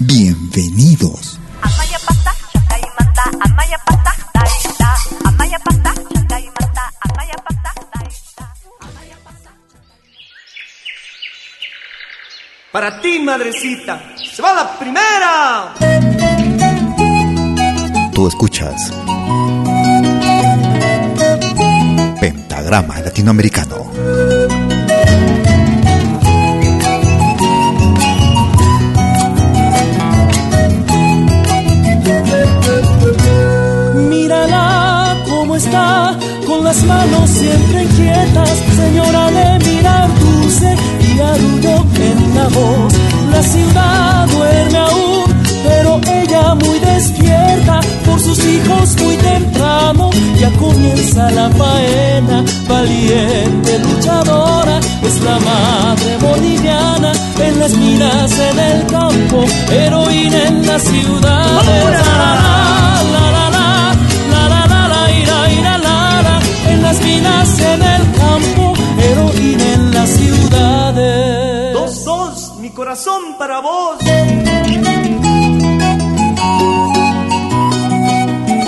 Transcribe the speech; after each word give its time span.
Bienvenidos. 0.00 1.38
Para 12.72 13.00
ti, 13.00 13.18
madrecita, 13.20 14.02
se 14.34 14.42
va 14.42 14.52
la 14.52 14.78
primera. 14.78 15.72
Tú 18.12 18.28
escuchas 18.28 18.92
Pentagrama 22.20 23.00
Latinoamericano. 23.00 24.55
Cómo 35.56 35.64
está, 35.64 36.18
con 36.46 36.64
las 36.64 36.82
manos 36.84 37.30
siempre 37.30 37.84
inquietas, 37.84 38.62
señora 38.76 39.30
de 39.30 39.58
mirar 39.64 40.08
dulce 40.18 40.76
y 41.00 41.20
arrullo 41.20 41.84
en 41.98 42.34
la 42.34 42.48
voz. 42.48 42.92
La 43.32 43.42
ciudad 43.42 44.28
duerme 44.28 44.78
aún, 44.78 45.24
pero 45.64 46.00
ella 46.12 46.54
muy 46.56 46.78
despierta, 46.78 47.80
por 48.04 48.20
sus 48.20 48.38
hijos 48.44 48.96
muy 49.02 49.16
temprano, 49.16 50.10
ya 50.38 50.50
comienza 50.58 51.30
la 51.30 51.48
faena, 51.50 52.44
valiente 52.68 53.78
luchadora, 53.78 54.78
es 55.02 55.20
la 55.22 55.38
madre 55.38 56.18
boliviana, 56.20 57.12
en 57.40 57.60
las 57.60 57.72
minas, 57.72 58.38
en 58.38 58.58
el 58.58 58.86
campo, 58.86 59.44
heroína 59.70 60.48
en 60.48 60.66
la 60.66 60.78
ciudad. 60.78 61.56
En 67.60 67.82
el 67.82 68.12
campo, 68.12 68.74
heroína 68.98 69.72
en 69.74 69.90
las 69.92 70.10
ciudades. 70.10 71.72
Dos, 71.74 72.04
dos, 72.04 72.56
mi 72.58 72.70
corazón 72.70 73.36
para 73.38 73.60
vos. 73.60 73.98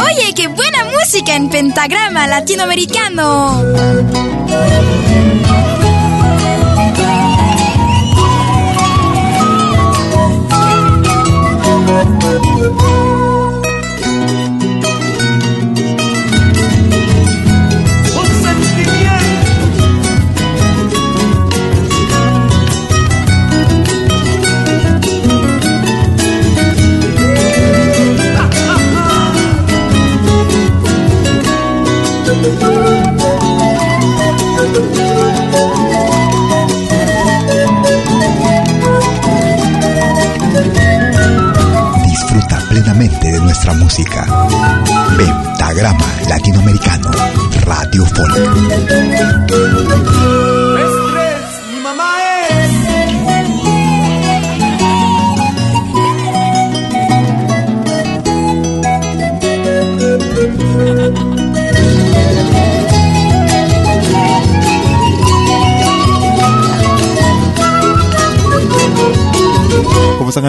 Oye, 0.00 0.34
qué 0.34 0.48
buena 0.48 0.84
música 0.98 1.34
en 1.34 1.48
pentagrama 1.48 2.26
latinoamericano. 2.26 3.62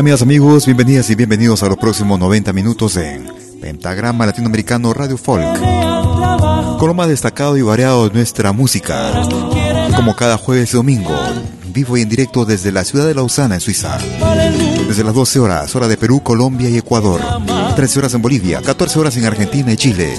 Amigas, 0.09 0.21
amigos? 0.23 0.65
Bienvenidas 0.65 1.07
y 1.11 1.15
bienvenidos 1.15 1.61
a 1.61 1.67
los 1.67 1.77
próximos 1.77 2.17
90 2.17 2.51
minutos 2.51 2.97
en 2.97 3.31
Pentagrama 3.61 4.25
Latinoamericano 4.25 4.91
Radio 4.91 5.19
Folk. 5.19 5.59
Con 6.79 6.87
lo 6.87 6.95
más 6.95 7.09
destacado 7.09 7.55
y 7.57 7.61
variado 7.61 8.09
de 8.09 8.15
nuestra 8.15 8.51
música. 8.51 9.11
Como 9.95 10.15
cada 10.15 10.37
jueves 10.37 10.73
y 10.73 10.77
domingo, 10.77 11.15
vivo 11.71 11.95
y 11.95 12.01
en 12.01 12.09
directo 12.09 12.43
desde 12.43 12.71
la 12.71 12.85
ciudad 12.85 13.05
de 13.05 13.13
Lausana, 13.13 13.53
en 13.53 13.61
Suiza. 13.61 13.99
Desde 14.87 15.03
las 15.03 15.13
12 15.13 15.41
horas, 15.41 15.75
hora 15.75 15.87
de 15.87 15.95
Perú, 15.95 16.23
Colombia 16.23 16.71
y 16.71 16.77
Ecuador. 16.77 17.21
13 17.75 17.99
horas 17.99 18.13
en 18.15 18.23
Bolivia, 18.23 18.63
14 18.63 18.97
horas 18.97 19.15
en 19.15 19.25
Argentina 19.25 19.71
y 19.71 19.77
Chile. 19.77 20.15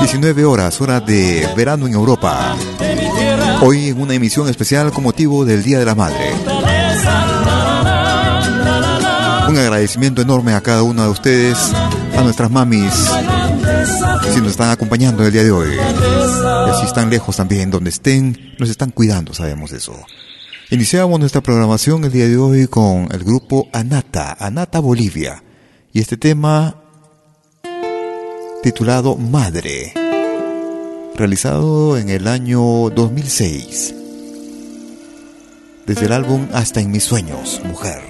19 0.00 0.44
horas, 0.46 0.80
hora 0.80 0.98
de 0.98 1.48
verano 1.56 1.86
en 1.86 1.92
Europa. 1.92 2.56
Hoy 3.60 3.90
en 3.90 4.00
una 4.00 4.14
emisión 4.14 4.48
especial 4.48 4.90
con 4.90 5.04
motivo 5.04 5.44
del 5.44 5.62
Día 5.62 5.78
de 5.78 5.84
la 5.84 5.94
Madre. 5.94 6.57
Un 9.48 9.56
agradecimiento 9.56 10.20
enorme 10.20 10.52
a 10.52 10.60
cada 10.60 10.82
una 10.82 11.04
de 11.04 11.08
ustedes, 11.08 11.72
a 12.16 12.22
nuestras 12.22 12.50
mamis, 12.50 12.92
si 14.34 14.40
nos 14.42 14.50
están 14.50 14.68
acompañando 14.68 15.24
el 15.24 15.32
día 15.32 15.42
de 15.42 15.50
hoy. 15.50 15.70
Y 15.70 16.80
si 16.80 16.84
están 16.84 17.08
lejos 17.08 17.36
también, 17.36 17.70
donde 17.70 17.88
estén, 17.88 18.54
nos 18.58 18.68
están 18.68 18.90
cuidando, 18.90 19.32
sabemos 19.32 19.72
eso. 19.72 19.94
Iniciamos 20.70 21.18
nuestra 21.18 21.40
programación 21.40 22.04
el 22.04 22.12
día 22.12 22.28
de 22.28 22.36
hoy 22.36 22.66
con 22.66 23.08
el 23.10 23.24
grupo 23.24 23.70
Anata, 23.72 24.36
Anata 24.38 24.80
Bolivia. 24.80 25.42
Y 25.94 26.00
este 26.00 26.18
tema 26.18 26.76
titulado 28.62 29.16
Madre, 29.16 29.94
realizado 31.16 31.96
en 31.96 32.10
el 32.10 32.28
año 32.28 32.90
2006. 32.90 33.94
Desde 35.86 36.04
el 36.04 36.12
álbum 36.12 36.48
Hasta 36.52 36.82
en 36.82 36.90
mis 36.90 37.04
sueños, 37.04 37.62
mujer. 37.64 38.07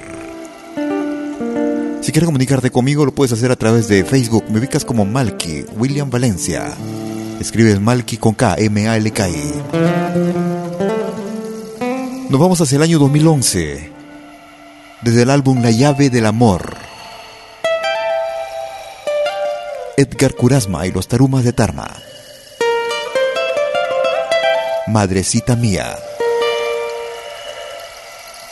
Si 2.00 2.12
quieres 2.12 2.26
comunicarte 2.26 2.70
conmigo, 2.70 3.04
lo 3.04 3.12
puedes 3.12 3.32
hacer 3.32 3.50
a 3.50 3.56
través 3.56 3.88
de 3.88 4.04
Facebook. 4.04 4.44
Me 4.48 4.60
ubicas 4.60 4.84
como 4.84 5.04
Malky 5.04 5.64
William 5.76 6.08
Valencia. 6.08 6.72
Escribe 7.40 7.78
Malki 7.78 8.16
con 8.16 8.34
K, 8.34 8.54
M-A-L-K-I. 8.56 9.52
Nos 12.30 12.40
vamos 12.40 12.60
hacia 12.60 12.76
el 12.76 12.82
año 12.82 12.98
2011, 12.98 13.90
desde 15.02 15.22
el 15.22 15.30
álbum 15.30 15.60
La 15.60 15.70
llave 15.70 16.08
del 16.08 16.26
amor. 16.26 16.76
Edgar 19.96 20.34
Kurasma 20.34 20.86
y 20.86 20.92
los 20.92 21.08
tarumas 21.08 21.42
de 21.42 21.52
Tarma. 21.52 21.90
Madrecita 24.86 25.56
mía. 25.56 25.96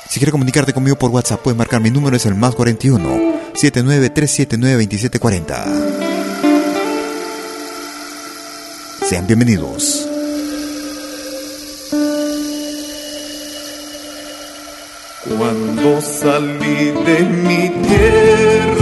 Si 0.08 0.18
quieres 0.18 0.32
comunicarte 0.32 0.72
conmigo 0.72 0.96
por 0.96 1.10
WhatsApp, 1.10 1.40
puedes 1.40 1.56
marcar 1.56 1.80
mi 1.80 1.90
número, 1.90 2.16
es 2.16 2.26
el 2.26 2.34
más 2.34 2.54
41 2.54 3.35
79379 3.56 4.86
2740. 4.86 5.64
Sean 9.08 9.26
bienvenidos. 9.26 10.06
Cuando 15.38 16.00
salí 16.02 16.92
de 17.06 17.20
mi 17.24 17.70
tierra, 17.86 18.75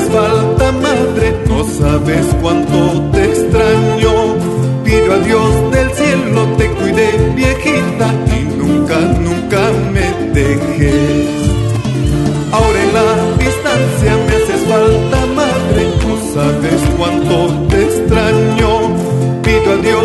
haces 0.00 0.08
falta, 0.08 0.72
madre. 0.72 1.44
No 1.48 1.64
sabes 1.64 2.26
cuánto 2.40 3.10
te 3.12 3.24
extraño. 3.24 4.12
Pido 4.84 5.12
a 5.12 5.18
Dios 5.18 5.70
del 5.72 5.90
cielo 5.92 6.46
te 6.56 6.70
cuide, 6.70 7.32
viejita, 7.34 8.14
y 8.36 8.56
nunca, 8.56 8.98
nunca 8.98 9.60
me 9.92 10.32
dejes. 10.32 11.28
Ahora 12.52 12.82
en 12.82 12.94
la 12.94 13.08
distancia 13.38 14.16
me 14.26 14.36
haces 14.36 14.62
falta, 14.68 15.26
madre. 15.36 15.82
No 16.06 16.14
sabes 16.34 16.80
cuánto 16.96 17.34
te 17.68 17.82
extraño. 17.84 18.70
Pido 19.42 19.72
a 19.72 19.76
Dios 19.76 19.99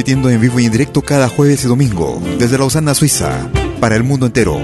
transmitiendo 0.00 0.30
en 0.30 0.40
vivo 0.40 0.58
y 0.58 0.64
en 0.64 0.72
directo 0.72 1.02
cada 1.02 1.28
jueves 1.28 1.62
y 1.62 1.68
domingo 1.68 2.22
desde 2.38 2.56
Lausana, 2.56 2.94
Suiza, 2.94 3.50
para 3.80 3.96
el 3.96 4.02
mundo 4.02 4.24
entero. 4.24 4.58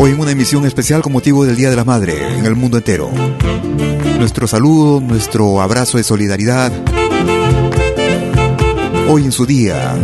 Hoy 0.00 0.10
en 0.10 0.18
una 0.18 0.32
emisión 0.32 0.66
especial 0.66 1.02
con 1.02 1.12
motivo 1.12 1.44
del 1.44 1.54
Día 1.54 1.70
de 1.70 1.76
la 1.76 1.84
Madre 1.84 2.36
en 2.36 2.44
el 2.46 2.56
mundo 2.56 2.78
entero. 2.78 3.12
Nuestro 4.18 4.48
saludo, 4.48 5.00
nuestro 5.00 5.62
abrazo 5.62 5.98
de 5.98 6.02
solidaridad. 6.02 6.72
Hoy 9.08 9.22
en 9.22 9.30
su 9.30 9.46
día. 9.46 9.94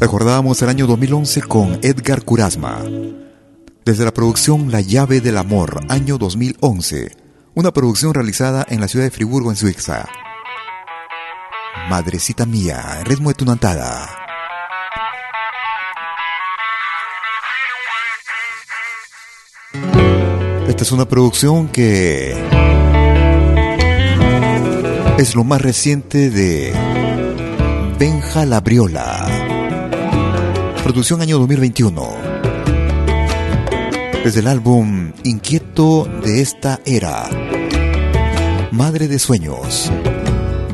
Recordábamos 0.00 0.62
el 0.62 0.70
año 0.70 0.86
2011 0.86 1.42
con 1.42 1.78
Edgar 1.82 2.24
Kurasma. 2.24 2.82
Desde 3.84 4.04
la 4.06 4.14
producción 4.14 4.72
La 4.72 4.80
llave 4.80 5.20
del 5.20 5.36
amor, 5.36 5.80
año 5.90 6.16
2011. 6.16 7.25
Una 7.56 7.72
producción 7.72 8.12
realizada 8.12 8.66
en 8.68 8.82
la 8.82 8.86
ciudad 8.86 9.06
de 9.06 9.10
Friburgo, 9.10 9.48
en 9.48 9.56
Suiza. 9.56 10.06
Madrecita 11.88 12.44
mía, 12.44 13.02
ritmo 13.04 13.30
de 13.30 13.34
tunantada. 13.34 14.10
Esta 20.68 20.82
es 20.82 20.92
una 20.92 21.08
producción 21.08 21.68
que 21.68 22.34
es 25.16 25.34
lo 25.34 25.42
más 25.42 25.62
reciente 25.62 26.28
de 26.28 26.74
Benja 27.98 28.44
Labriola. 28.44 29.26
Producción 30.84 31.22
año 31.22 31.38
2021. 31.38 32.06
Desde 34.22 34.40
el 34.40 34.46
álbum 34.46 35.12
Inquieto 35.24 36.06
de 36.22 36.42
esta 36.42 36.80
era. 36.84 37.45
Madre 38.76 39.08
de 39.08 39.18
sueños. 39.18 39.90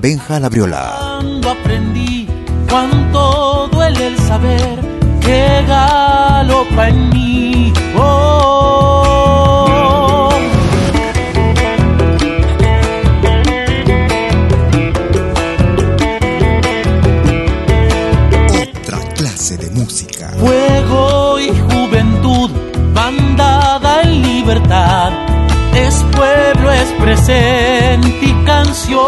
Benja 0.01 0.41
Labriola. 0.41 0.97
Cuando 0.99 1.51
aprendí 1.51 2.27
cuánto 2.69 3.69
duele 3.71 4.09
el 4.09 4.19
saber 4.19 4.81
que 5.21 5.65
galopa 5.69 6.89
en 6.89 7.11
mí. 7.11 7.73
Oh. 7.97 8.29
Otra 18.63 18.99
clase 19.15 19.57
de 19.59 19.71
música. 19.71 20.29
Fuego 20.41 21.39
y 21.39 21.51
juventud, 21.51 22.51
bandada 22.93 24.03
en 24.03 24.23
libertad. 24.23 25.32
Es 25.93 26.03
pueblo, 26.05 26.73
es 26.73 26.91
presente 26.93 28.09
y 28.23 28.33
canción. 28.47 29.03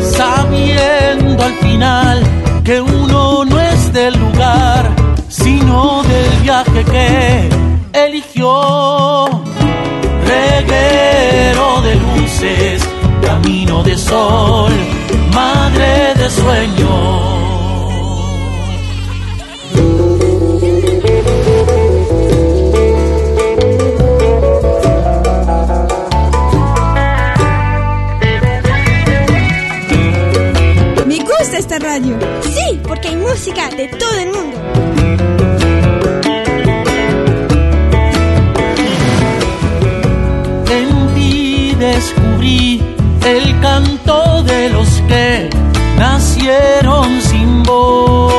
Sabiendo 0.00 1.42
al 1.42 1.54
final 1.62 2.22
que 2.62 2.82
uno 2.82 3.46
no 3.46 3.58
es 3.58 3.90
del 3.94 4.14
lugar, 4.18 4.90
sino 5.28 6.02
del 6.02 6.42
viaje 6.42 6.84
que 6.84 7.48
eligió. 7.94 9.28
Reguero 10.26 11.80
de 11.80 11.94
luces, 11.94 12.82
camino 13.22 13.82
de 13.82 13.96
sol, 13.96 14.51
sueños. 16.32 17.32
Me 31.06 31.18
gusta 31.18 31.58
esta 31.58 31.78
radio. 31.78 32.16
Sí, 32.42 32.80
porque 32.86 33.08
hay 33.08 33.16
música 33.16 33.68
de 33.70 33.88
todo 33.88 34.18
el 34.18 34.32
mundo. 34.32 34.56
En 40.70 41.14
ti 41.14 41.74
descubrí 41.78 42.82
el 43.24 43.60
canto 43.60 44.42
de 44.44 44.70
los 44.70 44.88
que 45.08 45.61
nacieron 45.98 47.20
sin 47.20 47.62
voz. 47.62 48.32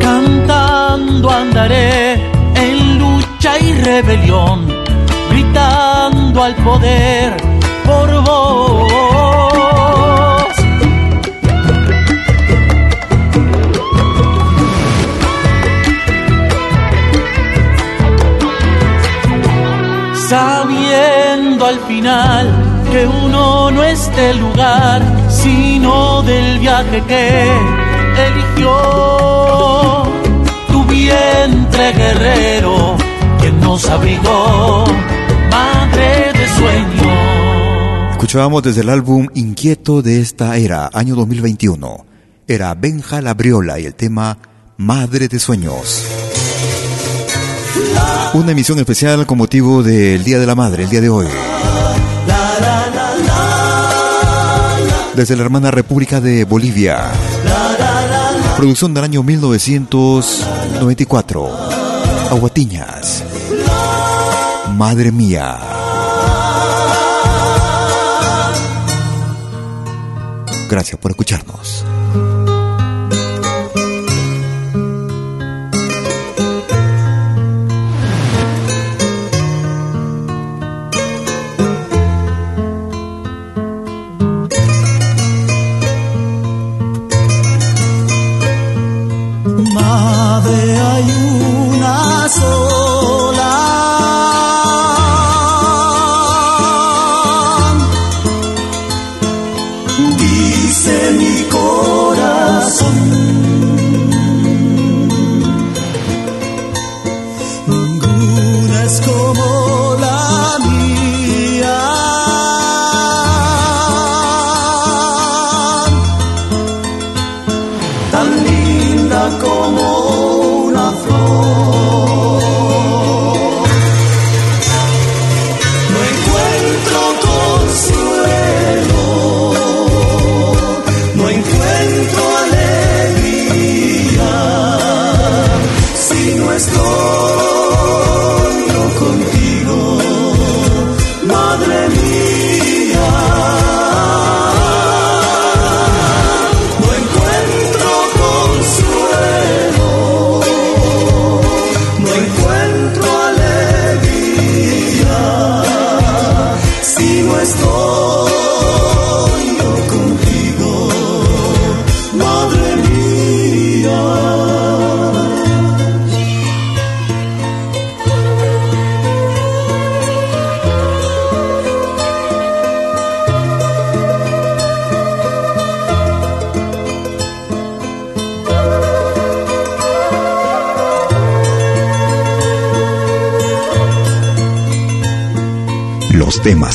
Cantando 0.00 1.30
andaré 1.30 2.14
en 2.54 2.98
lucha 2.98 3.58
y 3.58 3.72
rebelión, 3.82 4.66
gritando 5.30 6.42
al 6.42 6.54
poder 6.56 7.47
uno 24.08 24.16
no 24.16 24.16
es 24.16 24.16
del 24.16 24.38
lugar, 24.38 25.30
sino 25.30 26.22
del 26.22 26.58
viaje 26.58 27.02
que 27.06 27.50
eligió 28.26 30.02
tu 30.68 30.84
vientre 30.84 31.92
guerrero, 31.92 32.96
quien 33.40 33.60
nos 33.60 33.88
abrigó, 33.88 34.84
madre 35.50 36.32
de 36.32 36.48
sueño. 36.56 38.10
Escuchábamos 38.12 38.62
desde 38.62 38.80
el 38.82 38.90
álbum 38.90 39.28
Inquieto 39.34 40.02
de 40.02 40.20
esta 40.20 40.56
era, 40.56 40.90
año 40.92 41.14
2021. 41.14 42.06
Era 42.46 42.74
Benja 42.74 43.20
Labriola 43.20 43.78
y 43.78 43.86
el 43.86 43.94
tema 43.94 44.38
Madre 44.76 45.28
de 45.28 45.38
Sueños. 45.38 46.04
Una 48.34 48.52
emisión 48.52 48.78
especial 48.78 49.26
con 49.26 49.38
motivo 49.38 49.82
del 49.82 50.22
Día 50.24 50.38
de 50.38 50.46
la 50.46 50.54
Madre, 50.54 50.84
el 50.84 50.90
día 50.90 51.00
de 51.00 51.08
hoy. 51.08 51.26
Desde 55.18 55.34
la 55.34 55.42
hermana 55.42 55.72
República 55.72 56.20
de 56.20 56.44
Bolivia. 56.44 57.10
Producción 58.56 58.94
del 58.94 59.02
año 59.02 59.24
1994. 59.24 61.50
Aguatiñas. 62.30 63.24
Madre 64.76 65.10
mía. 65.10 65.58
Gracias 70.70 71.00
por 71.00 71.10
escucharnos. 71.10 71.84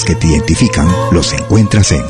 Que 0.04 0.16
te 0.16 0.28
identifican 0.28 0.88
los 1.12 1.34
encuentras 1.34 1.92
en 1.92 2.04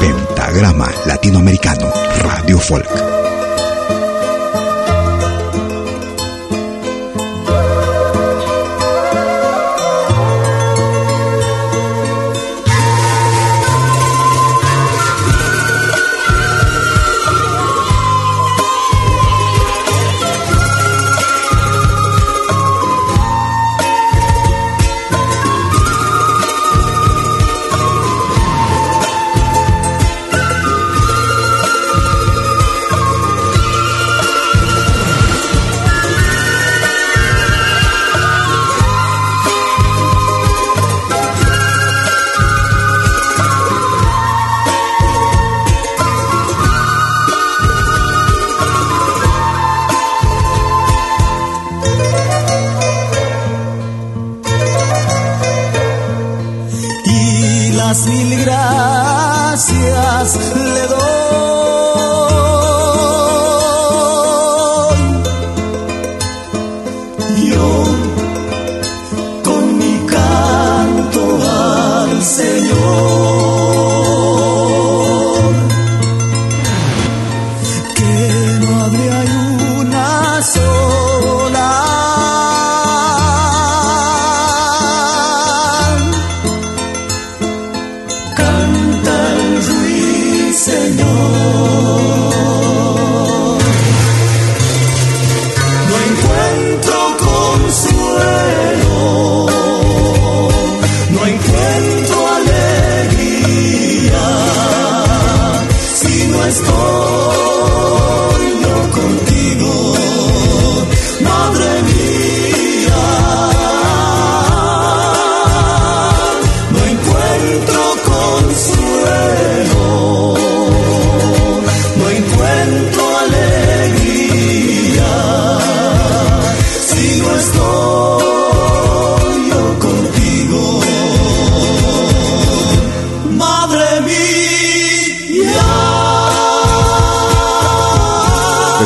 Pentagrama 0.00 0.88
Latinoamericano 1.06 1.90
Radio 2.22 2.58
Folk. 2.58 3.19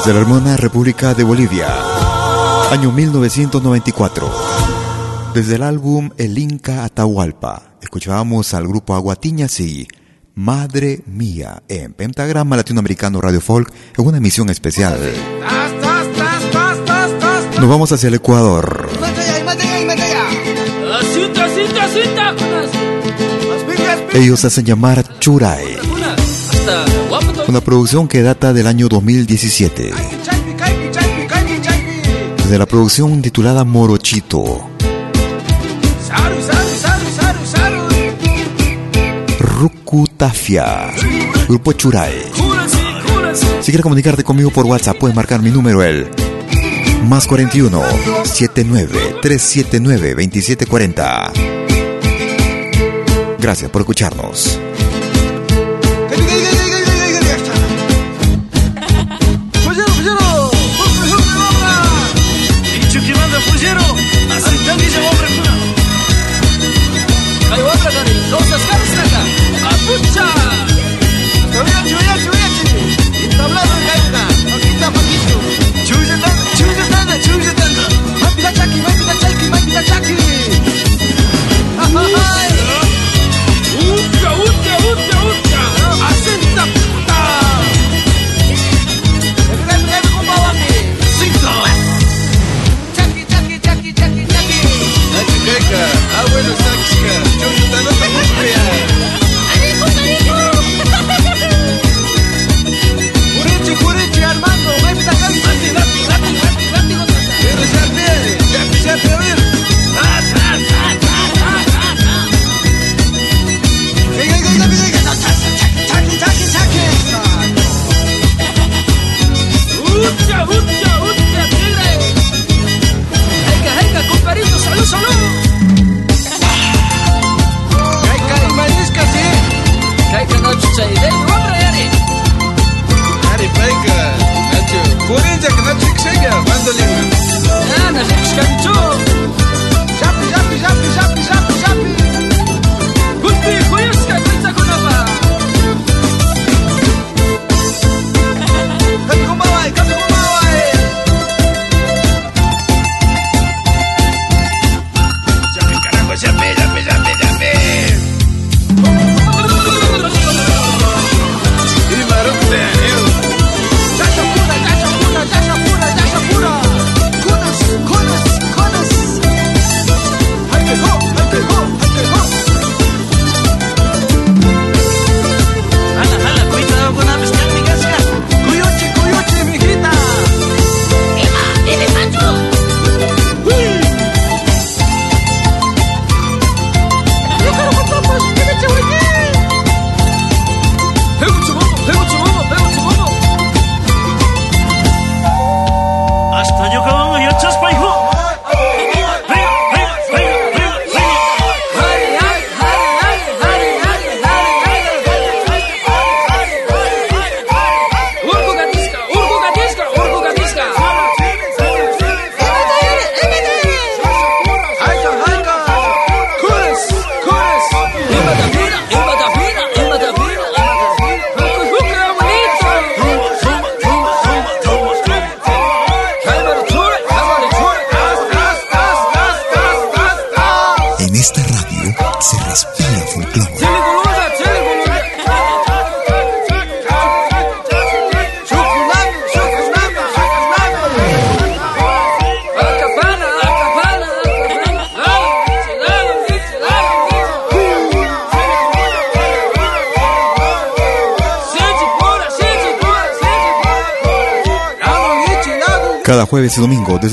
De 0.07 0.13
la 0.13 0.21
hermana 0.21 0.59
República 0.59 1.15
de 1.15 1.25
Bolivia, 1.25 1.67
año 2.71 2.93
1994. 2.93 4.31
Desde 5.33 5.55
el 5.55 5.63
álbum 5.63 6.11
El 6.19 6.37
Inca 6.37 6.85
Atahualpa, 6.85 7.77
escuchábamos 7.81 8.53
al 8.53 8.69
grupo 8.69 8.95
Aguatiñas 8.95 9.59
y 9.61 9.89
Madre 10.35 11.01
Mía 11.07 11.63
en 11.69 11.93
Pentagrama 11.93 12.57
Latinoamericano 12.57 13.21
Radio 13.21 13.41
Folk 13.41 13.73
en 13.97 14.07
una 14.07 14.19
emisión 14.19 14.51
especial. 14.51 14.99
Nos 17.61 17.69
vamos 17.69 17.93
hacia 17.93 18.09
el 18.09 18.15
Ecuador. 18.15 18.89
Ellos 24.13 24.45
hacen 24.45 24.65
llamar 24.65 25.19
Churay. 25.21 25.77
Una 27.47 27.61
producción 27.61 28.09
que 28.09 28.23
data 28.23 28.53
del 28.53 28.67
año 28.67 28.89
2017. 28.89 29.93
De 32.51 32.59
la 32.59 32.67
producción 32.67 33.23
titulada 33.23 33.65
Morochito. 33.65 34.74
Rukutafia. 39.59 40.93
Grupo 41.49 41.73
Churay. 41.73 42.23
Si 43.61 43.67
quieres 43.67 43.83
comunicarte 43.83 44.25
conmigo 44.25 44.51
por 44.51 44.67
WhatsApp, 44.67 44.99
puedes 44.99 45.15
marcar 45.15 45.41
mi 45.43 45.51
número 45.51 45.83
el 45.83 46.09
más 47.09 47.27
41 47.27 47.81
79 48.25 49.17
379 49.23 50.09
2740. 50.15 51.33
Gracias 53.39 53.71
por 53.71 53.83
escucharnos. 53.83 54.59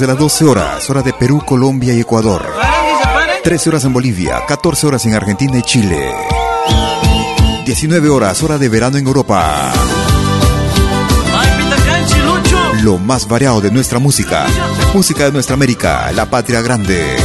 Desde 0.01 0.13
las 0.13 0.19
12 0.19 0.45
horas, 0.45 0.89
hora 0.89 1.03
de 1.03 1.13
Perú, 1.13 1.43
Colombia 1.45 1.93
y 1.93 1.99
Ecuador. 1.99 2.43
13 3.43 3.69
horas 3.69 3.85
en 3.85 3.93
Bolivia, 3.93 4.39
14 4.47 4.87
horas 4.87 5.05
en 5.05 5.13
Argentina 5.13 5.59
y 5.59 5.61
Chile. 5.61 6.11
19 7.63 8.09
horas, 8.09 8.41
hora 8.41 8.57
de 8.57 8.67
verano 8.67 8.97
en 8.97 9.05
Europa. 9.05 9.71
Lo 12.81 12.97
más 12.97 13.27
variado 13.27 13.61
de 13.61 13.69
nuestra 13.69 13.99
música. 13.99 14.47
Música 14.95 15.25
de 15.25 15.33
nuestra 15.33 15.53
América, 15.53 16.11
la 16.13 16.25
patria 16.25 16.61
grande. 16.61 17.17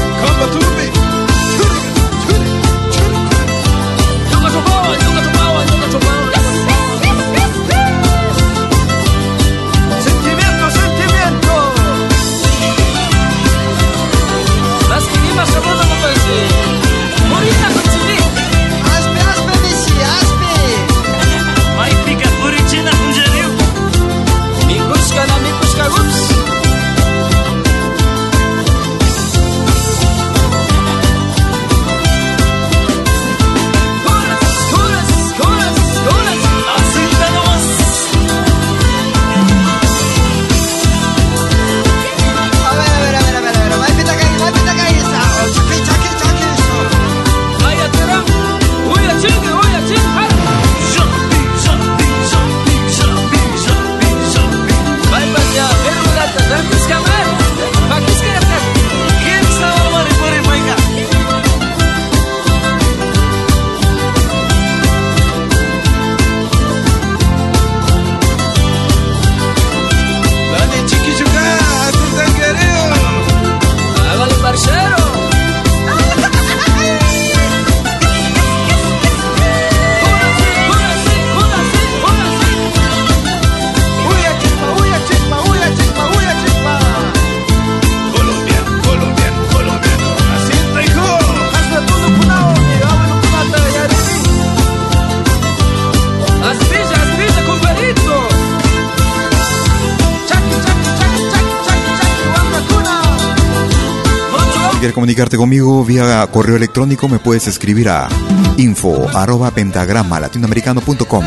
Comunicarte 105.06 105.36
conmigo 105.36 105.84
vía 105.84 106.26
correo 106.32 106.56
electrónico, 106.56 107.08
me 107.08 107.20
puedes 107.20 107.46
escribir 107.46 107.88
a 107.88 108.08
info 108.56 109.06
arroba 109.14 109.52
pentagrama 109.52 110.18
latinoamericano.com. 110.18 111.24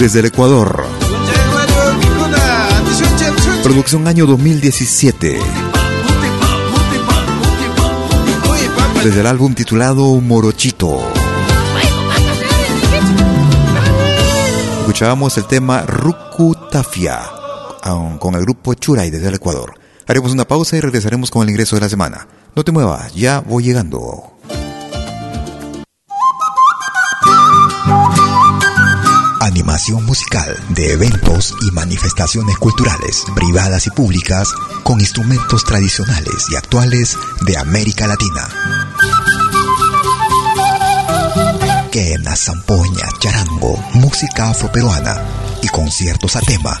Desde 0.00 0.18
el 0.18 0.26
Ecuador. 0.26 0.84
Producción 3.62 4.08
año 4.08 4.26
2017. 4.26 5.38
Desde 9.04 9.20
el 9.20 9.26
álbum 9.28 9.54
titulado 9.54 10.20
Morochito. 10.20 10.98
Escuchábamos 14.80 15.38
el 15.38 15.44
tema 15.44 15.82
Rucutafia 15.82 17.39
con 18.18 18.34
el 18.34 18.42
grupo 18.42 18.74
Churay 18.74 19.10
desde 19.10 19.28
el 19.28 19.34
Ecuador. 19.34 19.74
Haremos 20.06 20.32
una 20.32 20.46
pausa 20.46 20.76
y 20.76 20.80
regresaremos 20.80 21.30
con 21.30 21.42
el 21.42 21.50
ingreso 21.50 21.76
de 21.76 21.82
la 21.82 21.88
semana. 21.88 22.26
No 22.54 22.64
te 22.64 22.72
muevas, 22.72 23.14
ya 23.14 23.40
voy 23.40 23.64
llegando. 23.64 24.36
Animación 29.40 30.04
musical 30.04 30.56
de 30.70 30.92
eventos 30.92 31.54
y 31.62 31.70
manifestaciones 31.72 32.56
culturales, 32.58 33.24
privadas 33.34 33.86
y 33.86 33.90
públicas, 33.90 34.48
con 34.84 35.00
instrumentos 35.00 35.64
tradicionales 35.64 36.46
y 36.50 36.56
actuales 36.56 37.16
de 37.46 37.56
América 37.56 38.06
Latina. 38.06 38.48
Quena, 41.90 42.36
zampoña, 42.36 43.08
charango, 43.18 43.76
música 43.94 44.50
afroperuana 44.50 45.16
y 45.62 45.68
conciertos 45.68 46.36
a 46.36 46.40
tema 46.40 46.80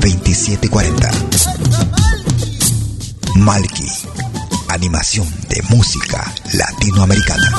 2740. 0.00 1.10
Malky, 3.36 3.86
animación 4.68 5.26
de 5.48 5.62
música 5.70 6.32
latinoamericana. 6.52 7.52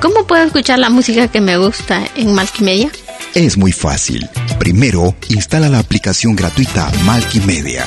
¿Cómo 0.00 0.26
puedo 0.26 0.42
escuchar 0.44 0.78
la 0.78 0.90
música 0.90 1.28
que 1.28 1.40
me 1.40 1.56
gusta 1.58 2.02
en 2.16 2.34
Media? 2.60 2.90
Es 3.34 3.56
muy 3.56 3.72
fácil. 3.72 4.28
Primero, 4.58 5.14
instala 5.28 5.68
la 5.68 5.78
aplicación 5.78 6.36
gratuita 6.36 6.90
Media. 7.40 7.86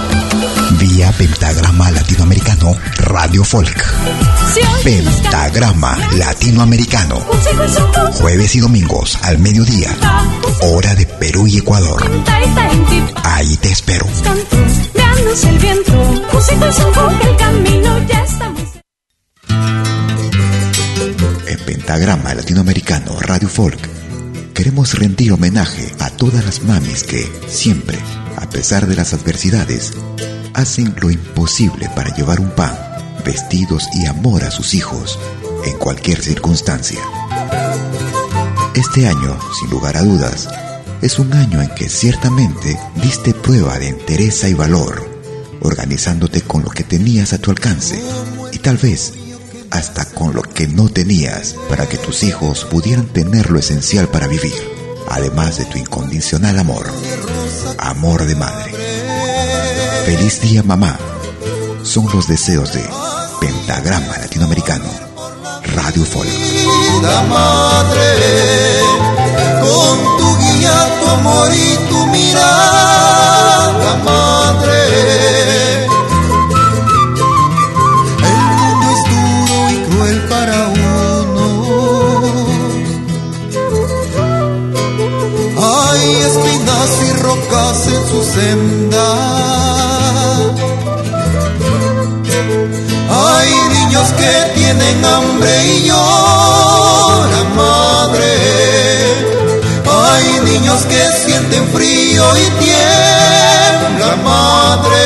vía 0.81 1.11
Pentagrama 1.11 1.91
Latinoamericano 1.91 2.75
Radio 2.97 3.43
Folk. 3.43 3.85
Pentagrama 4.83 5.95
Latinoamericano. 6.17 7.19
Jueves 8.13 8.55
y 8.55 8.61
domingos 8.61 9.19
al 9.21 9.37
mediodía. 9.37 9.95
Hora 10.61 10.95
de 10.95 11.05
Perú 11.05 11.45
y 11.45 11.59
Ecuador. 11.59 12.03
Ahí 13.23 13.55
te 13.57 13.71
espero. 13.71 14.07
En 21.45 21.59
Pentagrama 21.59 22.33
Latinoamericano 22.33 23.19
Radio 23.19 23.49
Folk 23.49 23.77
queremos 24.55 24.97
rendir 24.97 25.31
homenaje 25.31 25.93
a 25.99 26.09
todas 26.09 26.43
las 26.43 26.63
mamis 26.63 27.03
que 27.03 27.31
siempre, 27.47 27.99
a 28.37 28.49
pesar 28.49 28.87
de 28.87 28.95
las 28.95 29.13
adversidades, 29.13 29.93
hacen 30.53 30.95
lo 31.01 31.11
imposible 31.11 31.89
para 31.95 32.15
llevar 32.15 32.39
un 32.39 32.51
pan, 32.51 32.77
vestidos 33.25 33.87
y 33.93 34.05
amor 34.05 34.43
a 34.43 34.51
sus 34.51 34.73
hijos 34.73 35.19
en 35.65 35.77
cualquier 35.77 36.21
circunstancia. 36.21 36.99
Este 38.73 39.07
año, 39.07 39.37
sin 39.59 39.69
lugar 39.69 39.97
a 39.97 40.01
dudas, 40.01 40.47
es 41.01 41.19
un 41.19 41.33
año 41.33 41.61
en 41.61 41.69
que 41.75 41.89
ciertamente 41.89 42.79
diste 42.95 43.33
prueba 43.33 43.77
de 43.79 43.89
entereza 43.89 44.47
y 44.47 44.53
valor, 44.53 45.09
organizándote 45.61 46.41
con 46.41 46.63
lo 46.63 46.69
que 46.69 46.83
tenías 46.83 47.33
a 47.33 47.37
tu 47.37 47.51
alcance 47.51 48.01
y 48.51 48.59
tal 48.59 48.77
vez 48.77 49.13
hasta 49.71 50.05
con 50.05 50.33
lo 50.33 50.41
que 50.41 50.67
no 50.67 50.89
tenías 50.89 51.55
para 51.69 51.87
que 51.87 51.97
tus 51.97 52.23
hijos 52.23 52.65
pudieran 52.65 53.07
tener 53.07 53.49
lo 53.49 53.59
esencial 53.59 54.09
para 54.09 54.27
vivir, 54.27 54.53
además 55.09 55.57
de 55.57 55.65
tu 55.65 55.77
incondicional 55.77 56.59
amor, 56.59 56.85
amor 57.77 58.25
de 58.25 58.35
madre. 58.35 58.80
Feliz 60.05 60.41
día 60.41 60.63
mamá. 60.63 60.97
Son 61.83 62.07
los 62.13 62.27
deseos 62.27 62.73
de 62.73 62.83
Pentagrama 63.39 64.17
Latinoamericano, 64.17 64.85
Radio 65.75 66.03
Folk. 66.05 66.27
Tienen 94.81 95.05
hambre 95.05 95.65
y 95.65 95.83
lloran, 95.87 97.55
madre. 97.55 98.33
Hay 99.85 100.39
niños 100.45 100.81
que 100.85 101.11
sienten 101.25 101.67
frío 101.69 102.23
y 102.37 102.49
tiemblan, 102.63 104.23
madre. 104.23 105.05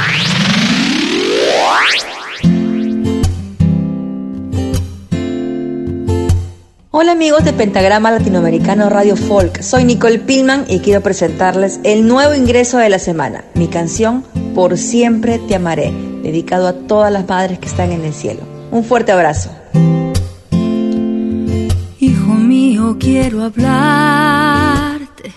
Hola 7.01 7.13
amigos 7.13 7.43
de 7.43 7.51
Pentagrama 7.51 8.11
Latinoamericano 8.11 8.87
Radio 8.87 9.15
Folk, 9.15 9.63
soy 9.63 9.85
Nicole 9.85 10.19
Pillman 10.19 10.65
y 10.67 10.81
quiero 10.81 11.01
presentarles 11.01 11.79
el 11.83 12.07
nuevo 12.07 12.35
ingreso 12.35 12.77
de 12.77 12.89
la 12.89 12.99
semana, 12.99 13.43
mi 13.55 13.67
canción 13.67 14.23
Por 14.53 14.77
siempre 14.77 15.39
te 15.39 15.55
amaré, 15.55 15.91
dedicado 16.21 16.67
a 16.67 16.73
todas 16.73 17.11
las 17.11 17.27
madres 17.27 17.57
que 17.57 17.65
están 17.65 17.91
en 17.91 18.05
el 18.05 18.13
cielo. 18.13 18.41
Un 18.69 18.83
fuerte 18.83 19.11
abrazo. 19.11 19.49
Hijo 21.99 22.33
mío, 22.35 22.97
quiero 22.99 23.45
hablarte. 23.45 25.33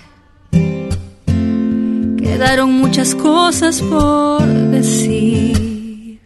Quedaron 2.18 2.74
muchas 2.74 3.14
cosas 3.14 3.80
por 3.80 4.44
decir. 4.46 6.20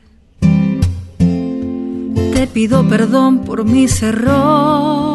Te 2.35 2.49
pido 2.49 2.89
perdón 2.89 3.45
por 3.45 3.65
mis 3.65 4.03
errores 4.03 5.08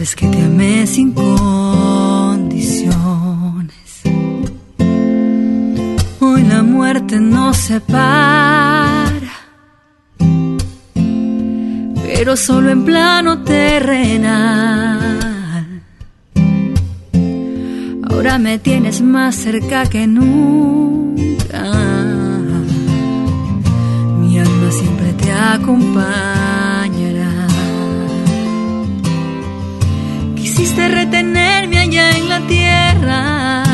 Sabes 0.00 0.16
que 0.16 0.28
te 0.28 0.42
amé 0.42 0.86
sin 0.86 1.12
condiciones. 1.12 2.88
Hoy 6.20 6.42
la 6.44 6.62
muerte 6.62 7.20
nos 7.20 7.58
separa, 7.58 9.20
pero 12.02 12.34
solo 12.38 12.70
en 12.70 12.86
plano 12.86 13.42
terrenal. 13.42 15.18
Ahora 18.10 18.38
me 18.38 18.58
tienes 18.58 19.02
más 19.02 19.34
cerca 19.36 19.84
que 19.84 20.06
nunca. 20.06 21.20
siempre 24.70 25.12
te 25.12 25.30
acompañará. 25.32 26.59
Quisiste 30.60 30.88
retenerme 30.88 31.78
allá 31.78 32.10
en 32.10 32.28
la 32.28 32.40
tierra. 32.46 33.64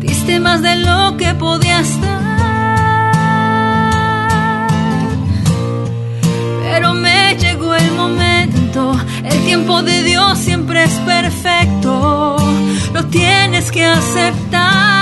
Diste 0.00 0.40
más 0.40 0.62
de 0.62 0.74
lo 0.74 1.16
que 1.16 1.32
podías 1.34 2.00
dar. 2.00 3.12
Pero 6.64 6.94
me 6.94 7.36
llegó 7.36 7.72
el 7.76 7.92
momento. 7.92 8.98
El 9.22 9.44
tiempo 9.44 9.80
de 9.84 10.02
Dios 10.02 10.38
siempre 10.40 10.82
es 10.82 10.94
perfecto. 11.14 12.36
Lo 12.92 13.04
tienes 13.06 13.70
que 13.70 13.84
aceptar. 13.84 14.93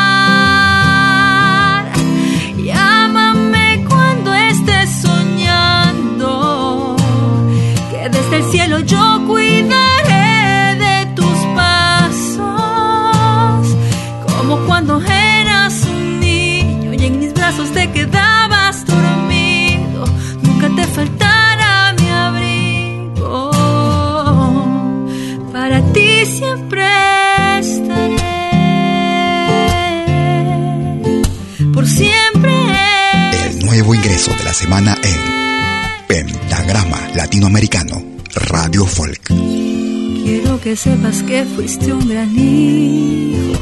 De 34.30 34.44
la 34.44 34.54
semana 34.54 34.96
en 35.02 36.06
Pentagrama 36.06 36.96
Latinoamericano. 37.16 38.00
Radio 38.37 38.87
Folk. 38.87 39.20
Quiero 39.26 40.61
que 40.61 40.76
sepas 40.76 41.24
que 41.24 41.44
fuiste 41.44 41.92
un 41.92 42.08
gran 42.08 42.30
hijo. 42.38 43.58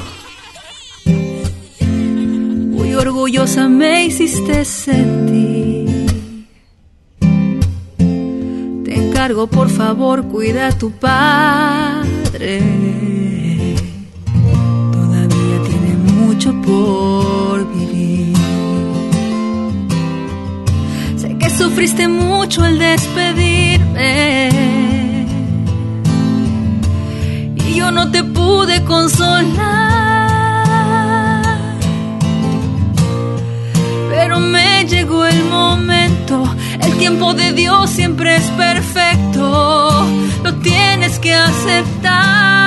Muy 2.77 2.95
orgullosa 2.95 3.71
me 3.71 4.05
hiciste 4.05 4.67
sentir. 4.67 6.07
Te 8.85 8.95
encargo, 8.95 9.47
por 9.47 9.71
favor, 9.71 10.29
cuida 10.29 10.69
a 10.69 10.73
tu 10.73 10.91
padre. 10.91 12.61
Todavía 14.93 15.63
tiene 15.69 15.97
mucho 15.97 16.53
por 16.61 17.67
vivir. 17.73 17.80
Sufriste 21.81 22.09
mucho 22.09 22.63
al 22.63 22.79
despedirme 22.79 24.51
yo 27.75 27.91
no 27.91 28.11
te 28.11 28.23
pude 28.23 28.85
consolar. 28.85 29.49
Pero 34.11 34.41
me 34.41 34.85
llegó 34.85 35.25
el 35.25 35.43
momento, 35.45 36.45
el 36.83 36.99
tiempo 36.99 37.33
de 37.33 37.55
Dios 37.55 37.89
siempre 37.89 38.37
es 38.37 38.45
perfecto, 38.51 40.07
lo 40.45 40.55
tienes 40.57 41.19
que 41.19 41.33
aceptar. 41.33 42.60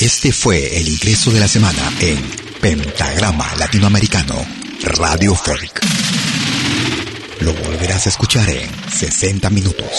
Este 0.00 0.32
fue 0.32 0.78
el 0.78 0.88
ingreso 0.88 1.30
de 1.30 1.40
la 1.40 1.46
semana 1.46 1.92
en 2.00 2.18
Pentagrama 2.58 3.54
Latinoamericano, 3.58 4.34
Radio 4.94 5.34
Folk. 5.34 5.78
Lo 7.40 7.52
volverás 7.52 8.06
a 8.06 8.08
escuchar 8.08 8.48
en 8.48 8.66
60 8.90 9.50
minutos. 9.50 9.90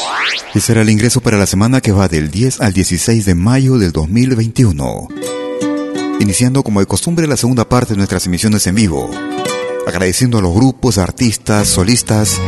Y 0.55 0.59
será 0.59 0.81
el 0.81 0.89
ingreso 0.89 1.21
para 1.21 1.37
la 1.37 1.45
semana 1.45 1.81
que 1.81 1.91
va 1.91 2.07
del 2.07 2.31
10 2.31 2.61
al 2.61 2.73
16 2.73 3.25
de 3.25 3.35
mayo 3.35 3.77
del 3.77 3.91
2021. 3.91 5.07
Iniciando 6.19 6.63
como 6.63 6.79
de 6.79 6.87
costumbre 6.87 7.27
la 7.27 7.37
segunda 7.37 7.69
parte 7.69 7.93
de 7.93 7.97
nuestras 7.97 8.25
emisiones 8.25 8.65
en 8.65 8.73
vivo. 8.73 9.07
Agradeciendo 9.85 10.39
a 10.39 10.41
los 10.41 10.55
grupos, 10.55 10.97
artistas, 10.97 11.67
solistas, 11.67 12.41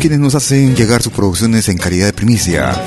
quienes 0.00 0.20
nos 0.20 0.34
hacen 0.34 0.74
llegar 0.74 1.02
sus 1.02 1.12
producciones 1.12 1.68
en 1.68 1.76
calidad 1.76 2.06
de 2.06 2.14
primicia. 2.14 2.82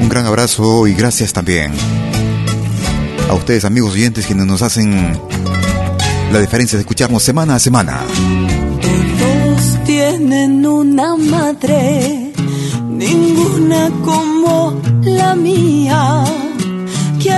Un 0.00 0.08
gran 0.08 0.26
abrazo 0.26 0.86
y 0.86 0.94
gracias 0.94 1.32
también 1.32 1.72
a 3.28 3.34
ustedes 3.34 3.64
amigos 3.64 3.92
oyentes 3.92 4.26
quienes 4.26 4.46
nos 4.46 4.62
hacen 4.62 5.18
la 6.32 6.40
diferencia 6.40 6.76
de 6.76 6.82
escucharnos 6.82 7.22
semana 7.22 7.54
a 7.54 7.58
semana 7.58 8.02
tienen 9.88 10.66
una 10.66 11.16
madre, 11.16 12.30
ninguna 12.90 13.90
como 14.04 14.78
la 15.02 15.34
mía, 15.34 16.24
que 17.18 17.30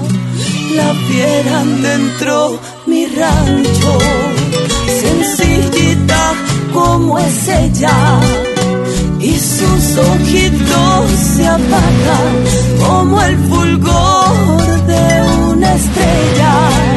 La 0.75 0.93
vieran 1.09 1.81
dentro 1.81 2.59
mi 2.85 3.07
rancho, 3.07 3.97
sencillita 5.01 6.52
como 6.73 7.19
es 7.19 7.47
ella 7.47 8.19
y 9.19 9.33
sus 9.37 9.97
ojitos 9.97 11.09
se 11.35 11.47
apagan 11.47 12.43
como 12.85 13.21
el 13.21 13.37
fulgor 13.37 14.85
de 14.87 15.51
una 15.51 15.75
estrella. 15.75 16.92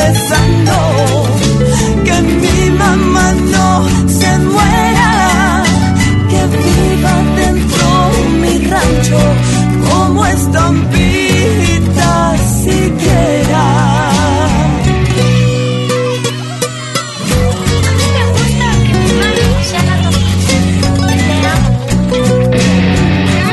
Rezando 0.00 1.20
mi 2.22 2.70
mamá 2.70 3.32
no 3.32 3.88
se 4.08 4.38
muera, 4.38 5.64
que 6.28 6.40
viva 6.56 7.14
dentro 7.36 7.86
mi 8.40 8.58
rancho 8.66 9.22
como 9.88 10.26
estampita 10.26 12.10
siquiera. 12.62 13.66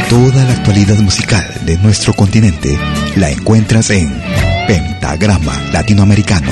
Toda 0.09 0.43
la 0.45 0.51
actualidad 0.53 0.97
musical 0.97 1.45
de 1.65 1.77
nuestro 1.77 2.13
continente 2.13 2.77
la 3.15 3.29
encuentras 3.29 3.89
en 3.89 4.46
Pentagrama 4.67 5.53
Latinoamericano, 5.71 6.51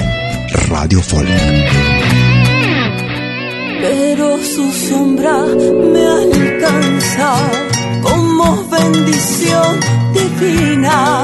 Radio 0.69 1.01
Folk 1.01 1.29
pero 3.87 4.37
su 4.43 4.71
sombra 4.71 5.45
me 5.93 6.03
alcanza 6.23 7.29
como 8.01 8.63
bendición 8.67 9.79
divina. 10.13 11.21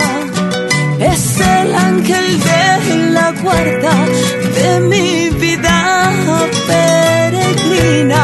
Es 1.00 1.40
el 1.40 1.74
ángel 1.74 2.28
de 2.50 3.12
la 3.16 3.32
guarda 3.42 3.96
de 4.58 4.80
mi 4.82 5.30
vida 5.40 6.12
peregrina, 6.68 8.24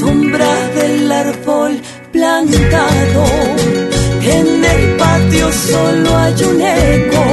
sombra 0.00 0.52
del 0.78 1.12
árbol 1.12 1.80
plantado 2.10 3.24
en 4.22 4.64
el 4.64 4.93
yo 5.38 5.52
solo 5.52 6.16
hay 6.16 6.44
un 6.44 6.60
eco, 6.60 7.24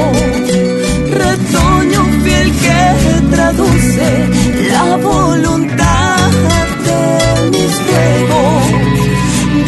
retoño 1.10 2.04
fiel 2.24 2.52
que 2.62 3.36
traduce 3.36 4.08
la 4.70 4.96
voluntad 4.96 6.30
de 6.86 7.50
mis 7.50 7.74
ruegos. 7.86 8.62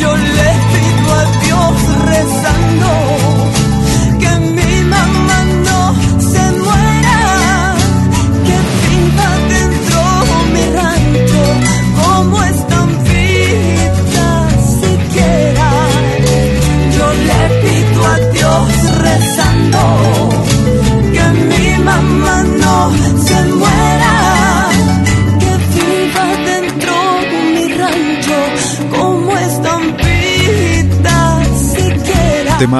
Yo 0.00 0.16
le 0.16 0.50
pido 0.72 1.14
a 1.20 1.24
Dios 1.44 1.74
rezando 2.10 3.34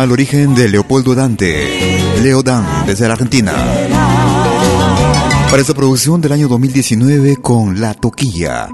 al 0.01 0.13
origen 0.13 0.55
de 0.55 0.69
Leopoldo 0.69 1.15
Dante, 1.15 2.01
Leo 2.23 2.43
Dan, 2.43 2.87
desde 2.87 3.07
la 3.07 3.15
Argentina. 3.15 3.53
Para 5.51 5.61
esta 5.61 5.75
producción 5.75 6.21
del 6.21 6.33
año 6.33 6.49
2019 6.49 7.37
con 7.37 7.81
La 7.81 7.95
Toquilla, 7.95 8.69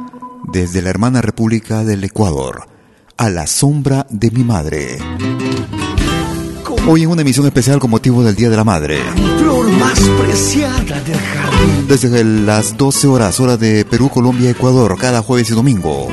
desde 0.52 0.82
la 0.82 0.90
hermana 0.90 1.20
República 1.20 1.84
del 1.84 2.04
Ecuador, 2.04 2.68
a 3.16 3.28
la 3.28 3.46
sombra 3.46 4.06
de 4.08 4.30
mi 4.30 4.44
madre. 4.44 4.98
Hoy 6.88 7.02
en 7.02 7.10
una 7.10 7.22
emisión 7.22 7.46
especial 7.46 7.78
con 7.78 7.90
motivo 7.90 8.22
del 8.22 8.34
Día 8.34 8.48
de 8.48 8.56
la 8.56 8.64
Madre. 8.64 8.98
Flor 9.38 9.70
más 9.72 10.00
preciada 10.00 11.00
del 11.00 11.18
jardín. 11.18 11.88
Desde 11.88 12.24
las 12.24 12.76
12 12.76 13.06
horas, 13.08 13.38
hora 13.40 13.56
de 13.56 13.84
Perú, 13.84 14.08
Colombia, 14.08 14.50
Ecuador, 14.50 14.96
cada 14.98 15.22
jueves 15.22 15.50
y 15.50 15.54
domingo. 15.54 16.08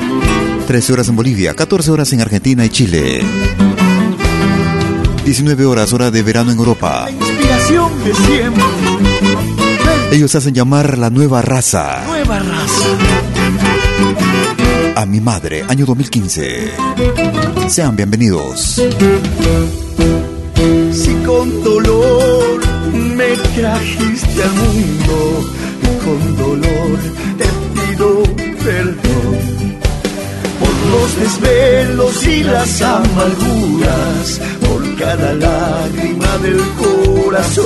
13 0.68 0.94
horas 0.94 1.08
en 1.08 1.16
Bolivia, 1.16 1.54
14 1.54 1.92
horas 1.92 2.12
en 2.12 2.22
Argentina 2.22 2.66
y 2.66 2.70
Chile. 2.70 3.22
19 5.28 5.66
horas, 5.66 5.92
hora 5.92 6.10
de 6.10 6.24
verano 6.24 6.54
en 6.54 6.58
Europa. 6.58 7.06
inspiración 7.12 7.92
de 8.02 8.14
siempre. 8.14 8.64
Ellos 10.14 10.34
hacen 10.36 10.54
llamar 10.54 10.98
la 10.98 11.10
nueva 11.10 11.42
raza. 11.42 12.02
Nueva 12.08 12.40
raza. 12.40 12.86
A 14.96 15.06
mi 15.06 15.20
madre, 15.20 15.66
año 15.68 15.86
2015. 15.86 16.72
Sean 17.68 17.98
bienvenidos. 17.98 18.82
Si 20.94 21.14
con 21.26 21.62
dolor 21.62 22.62
me 22.94 23.36
trajiste 23.54 24.44
al 24.44 24.54
mundo, 24.54 25.46
con 26.06 26.38
dolor 26.38 27.00
te 27.38 27.48
pido 27.74 28.24
perdón 28.64 29.58
los 30.92 31.20
desvelos 31.20 32.28
y 32.28 32.44
las 32.44 32.82
amarguras, 32.82 34.42
por 34.62 34.67
cada 34.98 35.34
lágrima 35.34 36.38
del 36.42 36.60
corazón. 36.82 37.66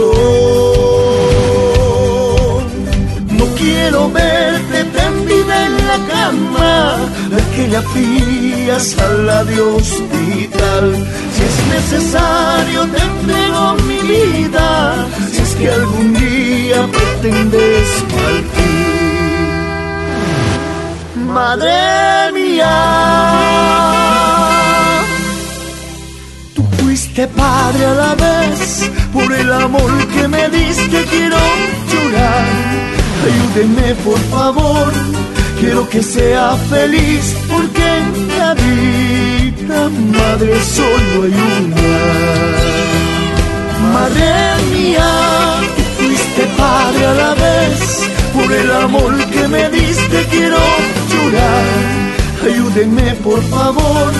No 3.37 3.45
quiero 3.57 4.09
verte 4.11 4.83
tendida 4.99 5.65
en 5.65 5.75
la 5.87 5.97
cama 6.13 6.97
aquella 7.41 7.81
fría 7.93 8.79
sala 8.79 9.43
de 9.45 9.61
hospital. 9.61 10.85
Si 11.33 11.41
es 11.49 11.57
necesario 11.75 12.79
te 12.87 12.99
entrego 13.01 13.75
mi 13.87 13.99
vida, 14.13 15.07
si 15.31 15.41
es 15.41 15.55
que 15.55 15.69
algún 15.69 16.13
día 16.13 16.87
pretendes 16.87 17.89
partir. 18.15 18.81
Madre 21.27 22.31
mía, 22.33 22.73
tú 27.11 27.21
fuiste 27.21 27.27
padre 27.27 27.85
a 27.85 27.93
la 27.93 28.15
vez, 28.15 28.89
por 29.13 29.33
el 29.33 29.51
amor 29.51 29.91
que 30.07 30.27
me 30.27 30.49
diste 30.49 31.03
quiero 31.09 31.37
llorar. 31.91 32.45
Ayúdeme 33.25 33.95
por 34.03 34.19
favor, 34.29 34.91
quiero 35.59 35.87
que 35.89 36.01
sea 36.01 36.55
feliz, 36.69 37.35
porque 37.49 37.81
en 37.81 38.37
la 38.37 38.53
vida 38.53 39.89
madre 40.17 40.59
solo 40.63 41.23
hay 41.23 41.35
una. 41.59 41.75
Madre 43.93 44.31
mía, 44.71 45.09
fuiste 45.97 46.45
padre 46.57 47.05
a 47.05 47.13
la 47.13 47.33
vez, 47.35 48.09
por 48.33 48.51
el 48.51 48.71
amor 48.71 49.17
que 49.25 49.47
me 49.47 49.69
diste 49.69 50.27
quiero 50.29 50.59
Ayúdenme 52.43 53.13
por 53.23 53.39
favor, 53.43 54.11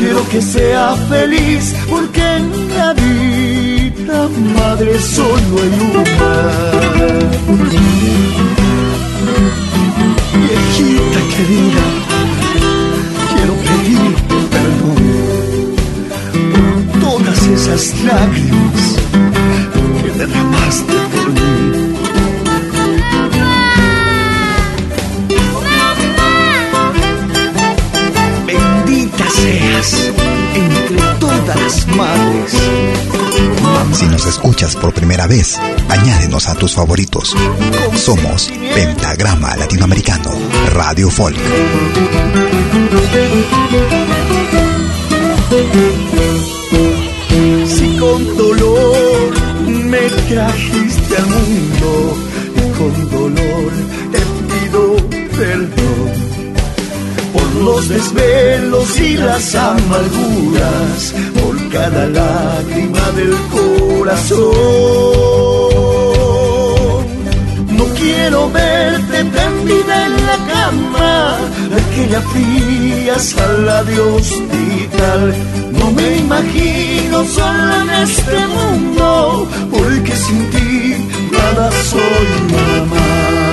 quiero 0.00 0.26
que 0.30 0.40
sea 0.40 0.96
feliz, 1.08 1.74
porque 1.88 2.22
en 2.36 2.44
la 2.76 2.92
vida 2.94 4.28
madre 4.58 4.98
solo 4.98 5.52
hay 5.62 5.72
una. 5.90 6.04
Viejita 10.42 11.20
querida, 11.34 11.84
quiero 13.32 13.54
pedirte 13.68 14.36
perdón 14.54 15.02
por 16.54 17.00
todas 17.00 17.38
esas 17.56 17.82
lágrimas 18.04 18.82
que 20.02 20.08
derramaste 20.18 20.94
por 21.12 21.26
mí. 21.34 21.79
Entre 30.54 30.98
todas 31.18 31.56
las 31.56 31.86
madres. 31.96 32.54
Si 33.92 34.06
nos 34.06 34.26
escuchas 34.26 34.76
por 34.76 34.92
primera 34.92 35.26
vez, 35.26 35.58
añádenos 35.88 36.48
a 36.48 36.54
tus 36.54 36.74
favoritos. 36.74 37.34
Somos 37.94 38.52
Pentagrama 38.74 39.56
Latinoamericano, 39.56 40.30
Radio 40.74 41.08
Folk. 41.08 41.36
Si 47.66 47.96
con 47.96 48.36
dolor 48.36 49.32
me 49.64 50.10
trajiste 50.28 51.16
al 51.16 51.26
mundo, 51.26 52.16
y 52.56 52.70
con 52.78 53.10
dolor 53.10 53.72
te 54.12 54.29
los 57.60 57.88
desvelos 57.88 58.98
y 58.98 59.16
las 59.16 59.54
amarguras, 59.54 61.14
por 61.40 61.68
cada 61.68 62.06
lágrima 62.06 63.10
del 63.16 63.34
corazón. 63.50 64.40
No 67.76 67.84
quiero 67.98 68.50
verte 68.50 69.24
tendida 69.24 70.06
en 70.06 70.26
la 70.26 70.38
cama, 70.52 71.38
aquella 71.80 72.20
fría 72.32 73.18
sala 73.18 73.84
de 73.84 74.00
hospital. 74.00 75.34
No 75.72 75.90
me 75.92 76.16
imagino 76.18 77.24
sola 77.24 77.82
en 77.82 77.90
este 78.08 78.46
mundo, 78.46 79.46
porque 79.70 80.16
sin 80.16 80.50
ti 80.50 80.96
nada 81.32 81.70
soy 81.90 82.28
mamá. 82.52 83.49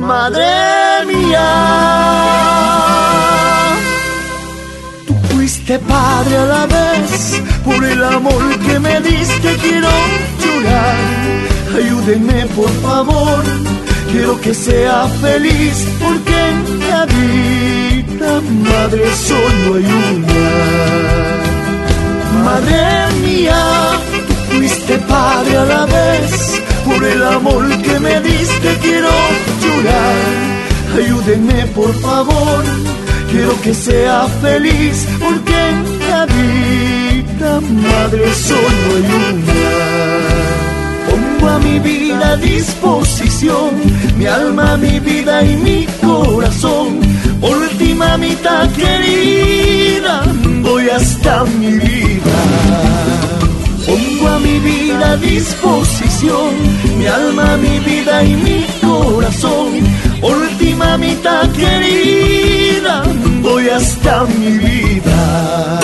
Madre 0.00 1.04
mía, 1.06 1.48
tú 5.06 5.14
fuiste 5.30 5.78
padre 5.80 6.36
a 6.36 6.44
la 6.46 6.66
vez, 6.66 7.42
por 7.64 7.84
el 7.84 8.02
amor 8.02 8.58
que 8.66 8.78
me 8.78 9.00
diste 9.00 9.56
quiero 9.60 9.90
llorar. 10.42 10.96
Ayúdenme 11.76 12.46
por 12.56 12.70
favor, 12.80 13.42
quiero 14.10 14.40
que 14.40 14.54
sea 14.54 15.06
feliz, 15.20 15.86
porque 16.00 16.38
en 16.48 16.80
la 16.88 17.06
vida 17.06 18.40
madre 18.64 19.04
solo 19.14 19.76
hay 19.76 19.86
una. 20.14 20.42
Madre 22.44 22.80
mía, 23.20 23.62
tú 24.26 24.34
fuiste 24.56 24.98
padre 24.98 25.56
a 25.58 25.64
la 25.64 25.86
vez 25.86 26.61
por 26.84 27.04
el 27.04 27.22
amor 27.22 27.68
que 27.82 27.98
me 28.00 28.20
diste 28.20 28.78
quiero 28.80 29.10
llorar. 29.62 30.16
Ayúdenme 30.96 31.66
por 31.74 31.92
favor, 32.00 32.62
quiero 33.30 33.60
que 33.62 33.74
sea 33.74 34.26
feliz, 34.40 35.06
porque 35.18 35.54
en 35.70 35.98
la 36.10 36.26
vida 36.26 37.60
madre 37.60 38.34
solo 38.34 38.86
hay 38.94 39.08
una. 39.30 39.54
Pongo 41.08 41.48
a 41.48 41.58
mi 41.58 41.78
vida 41.78 42.28
a 42.32 42.36
disposición, 42.36 43.70
mi 44.18 44.26
alma, 44.26 44.76
mi 44.76 45.00
vida 45.00 45.44
y 45.44 45.56
mi 45.56 45.86
corazón. 46.02 47.00
Por 47.40 47.68
ti, 47.78 47.94
mamita 47.94 48.68
querida, 48.76 50.22
voy 50.62 50.88
hasta 50.90 51.44
mi 51.44 51.72
vida 51.72 53.21
la 54.98 55.16
disposición, 55.16 56.54
mi 56.98 57.06
alma, 57.06 57.56
mi 57.56 57.78
vida 57.80 58.24
y 58.24 58.34
mi 58.36 58.66
corazón. 58.80 59.68
Última 60.22 60.96
mitad 60.98 61.50
querida, 61.52 63.02
voy 63.40 63.68
hasta 63.68 64.24
mi 64.24 64.58
vida. 64.58 65.80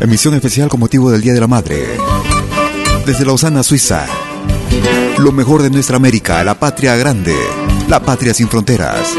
Emisión 0.00 0.34
especial 0.34 0.68
con 0.68 0.78
motivo 0.78 1.10
del 1.10 1.20
Día 1.20 1.32
de 1.32 1.40
la 1.40 1.48
Madre. 1.48 1.98
Desde 3.04 3.24
Lausana, 3.24 3.62
Suiza. 3.62 4.06
Lo 5.18 5.32
mejor 5.32 5.62
de 5.62 5.70
nuestra 5.70 5.96
América, 5.96 6.44
la 6.44 6.58
patria 6.58 6.94
grande, 6.94 7.34
la 7.88 8.00
patria 8.00 8.34
sin 8.34 8.48
fronteras. 8.48 9.14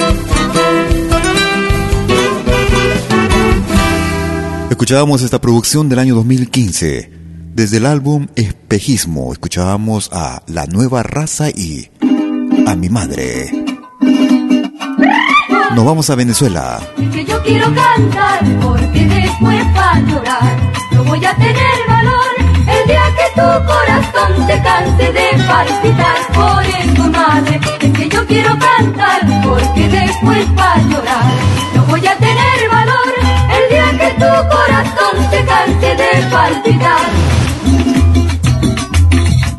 Escuchábamos 4.70 5.24
esta 5.24 5.42
producción 5.42 5.90
del 5.90 6.00
año 6.00 6.14
2015. 6.16 7.12
Desde 7.54 7.78
el 7.78 7.88
álbum 7.88 8.28
Espejismo, 8.36 9.34
escuchábamos 9.34 10.12
a 10.14 10.44
La 10.46 10.68
Nueva 10.68 11.02
Raza 11.02 11.50
y 11.50 11.90
a 12.68 12.76
mi 12.76 12.90
madre. 12.90 13.52
Nos 15.76 15.84
vamos 15.84 16.10
a 16.12 16.16
Venezuela. 16.16 16.80
Que 17.12 17.26
yo 17.26 17.42
quiero 17.44 17.66
cantar 17.74 18.44
porque 18.62 19.06
después 19.06 19.66
llorar 20.08 20.74
no 20.92 21.04
voy 21.04 21.26
a 21.26 21.36
tener 21.36 21.87
tu 23.38 23.44
corazón 23.44 24.48
se 24.48 24.62
canse 24.64 25.14
de 25.14 25.28
palpitar 25.48 26.20
por 26.34 26.64
eso 26.66 27.04
madre 27.12 27.60
es 27.82 27.92
que 27.98 28.10
yo 28.10 28.26
quiero 28.26 28.58
cantar 28.58 29.22
porque 29.44 29.88
después 29.88 30.44
para 30.56 30.82
llorar 30.90 31.26
no 31.76 31.84
voy 31.84 32.08
a 32.08 32.16
tener 32.18 32.60
valor 32.72 33.14
el 33.58 33.64
día 33.70 33.90
que 34.02 34.10
tu 34.22 34.32
corazón 34.56 35.16
se 35.30 35.46
canse 35.46 35.90
de 36.02 36.12
palpitar 36.32 37.06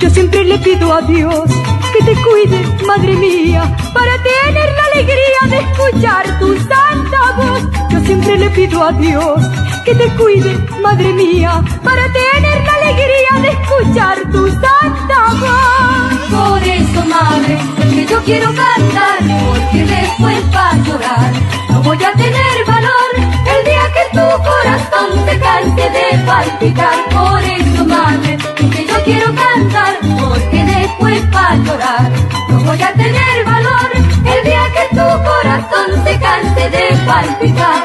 yo 0.01 0.11
siempre 0.11 0.43
le 0.43 0.59
pido 0.59 0.93
a 0.93 1.01
Dios 1.03 1.45
que 1.93 2.05
te 2.05 2.15
cuide, 2.23 2.59
madre 2.87 3.17
mía, 3.17 3.63
para 3.95 4.13
tener 4.23 4.71
la 4.79 4.85
alegría 4.93 5.43
de 5.49 5.59
escuchar 5.59 6.39
tu 6.39 6.55
santa 6.57 7.33
voz. 7.37 7.88
Siempre 8.09 8.39
le 8.39 8.49
pido 8.49 8.83
a 8.83 8.91
Dios 8.93 9.39
que 9.85 9.95
te 9.95 10.09
cuide, 10.15 10.57
madre 10.83 11.13
mía, 11.13 11.63
para 11.85 12.05
tener 12.11 12.65
la 12.65 12.73
alegría 12.73 13.33
de 13.43 13.49
escuchar 13.51 14.17
tu 14.33 14.49
santa 14.49 15.21
voz. 15.39 16.19
Por 16.31 16.63
eso, 16.63 17.05
madre, 17.05 17.59
que 17.95 18.07
yo 18.07 18.19
quiero 18.25 18.47
cantar, 18.47 19.19
porque 19.45 19.85
después 19.85 20.41
para 20.51 20.79
llorar 20.85 21.33
no 21.69 21.83
voy 21.83 22.03
a 22.03 22.13
tener 22.15 22.65
valor 22.67 23.13
el 23.15 23.65
día 23.67 23.83
que 23.93 24.17
tu 24.17 24.27
corazón 24.49 25.27
se 25.27 25.39
canse 25.39 25.91
de 25.91 26.19
palpitar. 26.25 26.97
Por 27.11 27.43
eso, 27.45 27.85
madre, 27.85 28.39
que 28.71 28.87
yo 28.87 29.05
quiero 29.05 29.27
cantar, 29.35 29.99
porque 30.19 30.65
después 30.65 31.21
para 31.31 31.57
llorar 31.57 32.11
no 32.49 32.61
voy 32.61 32.83
a 32.83 32.93
tener 32.95 33.45
valor 33.45 33.91
el 33.95 34.45
día 34.45 34.65
que 34.73 34.97
tu 34.97 35.05
corazón 35.29 36.05
se 36.05 36.19
canse 36.19 36.38
de 36.71 36.97
palpitar. 37.07 37.85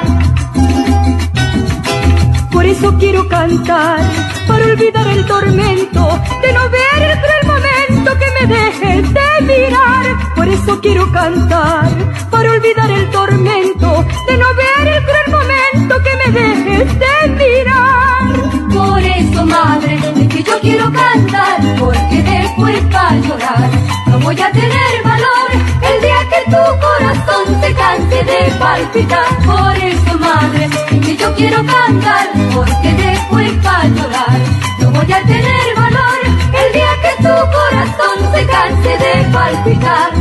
Por 2.51 2.65
eso 2.65 2.93
quiero 2.97 3.27
cantar, 3.27 3.99
para 4.47 4.65
olvidar 4.65 5.07
el 5.07 5.25
tormento 5.25 6.19
de 6.41 6.53
no 6.53 6.69
ver 6.69 7.01
el 7.09 7.19
cruel 7.19 7.45
momento 7.45 8.17
que 8.19 8.27
me 8.38 8.53
dejes 8.55 9.13
de 9.13 9.29
mirar. 9.41 10.05
Por 10.36 10.47
eso 10.47 10.81
quiero 10.81 11.11
cantar, 11.11 11.89
para 12.29 12.51
olvidar 12.51 12.91
el 12.91 13.09
tormento 13.11 14.05
de 14.27 14.38
no 14.38 14.47
ver 14.55 14.88
el 14.95 15.03
cruel 15.03 15.27
momento 15.31 15.95
que 16.03 16.15
me 16.21 16.39
dejes 16.39 16.99
de 16.99 17.29
mirar. 17.43 18.34
Por 18.73 19.01
eso, 19.01 19.45
madre, 19.45 19.99
es 20.21 20.27
que 20.27 20.43
yo 20.43 20.59
quiero 20.61 20.91
cantar, 20.91 21.59
porque 21.79 22.21
después 22.23 22.81
para 22.91 23.15
llorar 23.17 23.69
no 24.07 24.19
voy 24.19 24.39
a 24.39 24.51
tener 24.51 25.03
valor 25.03 25.51
el 25.81 26.01
día 26.01 26.19
que 26.29 26.51
corazón 26.51 26.93
canse 28.14 28.24
de 28.26 28.51
palpitar. 28.59 29.38
Por 29.45 29.76
eso, 29.76 30.20
madre, 30.20 30.70
que 31.01 31.18
yo 31.18 31.34
quiero 31.36 31.57
cantar, 31.66 32.30
porque 32.53 32.93
después 32.93 33.51
para 33.64 33.88
llorar 33.88 34.39
no 34.80 34.91
voy 34.91 35.11
a 35.11 35.24
tener 35.24 35.76
valor 35.76 36.20
el 36.53 36.74
día 36.74 36.91
que 37.01 37.24
tu 37.24 37.34
corazón 37.57 38.18
se 38.34 38.45
canse 38.45 38.89
de 38.89 39.32
palpitar. 39.32 40.11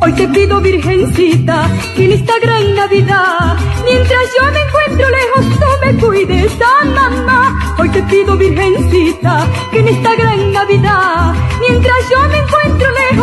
Hoy 0.00 0.12
te 0.12 0.28
pido, 0.28 0.60
Virgencita, 0.60 1.68
que 1.96 2.04
en 2.04 2.12
esta 2.12 2.38
gran 2.38 2.74
Navidad, 2.74 3.56
mientras 3.84 4.24
yo 4.38 4.52
me 4.52 4.60
encuentro 4.60 5.10
lejos, 5.10 5.58
tú 5.58 5.66
me 5.84 5.94
cuides 6.00 6.52
a 6.60 6.84
mamá. 6.84 7.74
Hoy 7.78 7.88
te 7.88 8.02
pido, 8.04 8.36
Virgencita, 8.36 9.46
que 9.72 9.80
en 9.80 9.88
esta 9.88 10.14
gran 10.14 10.52
Navidad, 10.52 11.34
mientras 11.60 12.10
yo 12.10 12.28
me 12.28 12.38
encuentro 12.38 12.88
lejos, 12.92 13.15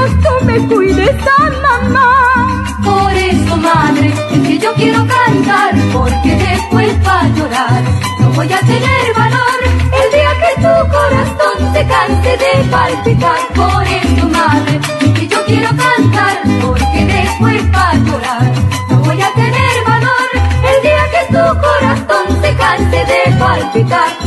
me 0.54 0.68
cuides 0.68 1.18
a 1.38 1.50
mamá. 1.66 2.64
Por 2.84 3.14
eso, 3.14 3.58
madre, 3.58 4.14
que 4.46 4.60
yo 4.60 4.74
quiero 4.76 5.00
cantar, 5.08 5.72
porque 5.92 6.36
después 6.36 6.94
para 7.04 7.28
llorar 7.30 7.84
no 8.20 8.30
voy 8.32 8.52
a 8.52 8.60
tener 8.60 9.06
valor 9.16 9.60
el 10.02 10.08
día 10.16 10.32
que 10.42 10.52
tu 10.64 10.74
corazón 10.96 11.74
se 11.74 11.86
canse 11.94 12.32
de 12.44 12.54
palpitar. 12.70 13.40
Por 13.56 13.84
eso, 14.02 14.28
madre, 14.30 14.80
que 15.16 15.28
yo 15.28 15.44
quiero 15.46 15.70
cantar, 15.70 16.36
porque 16.62 17.06
después 17.06 17.62
para 17.72 17.96
llorar 17.96 18.52
no 18.90 18.98
voy 18.98 19.22
a 19.22 19.34
tener 19.34 19.76
valor 19.88 20.30
el 20.72 20.82
día 20.84 21.04
que 21.14 21.34
tu 21.34 21.44
corazón 21.66 22.42
se 22.42 22.56
canse 22.56 23.00
de 23.12 23.38
palpitar. 23.40 24.23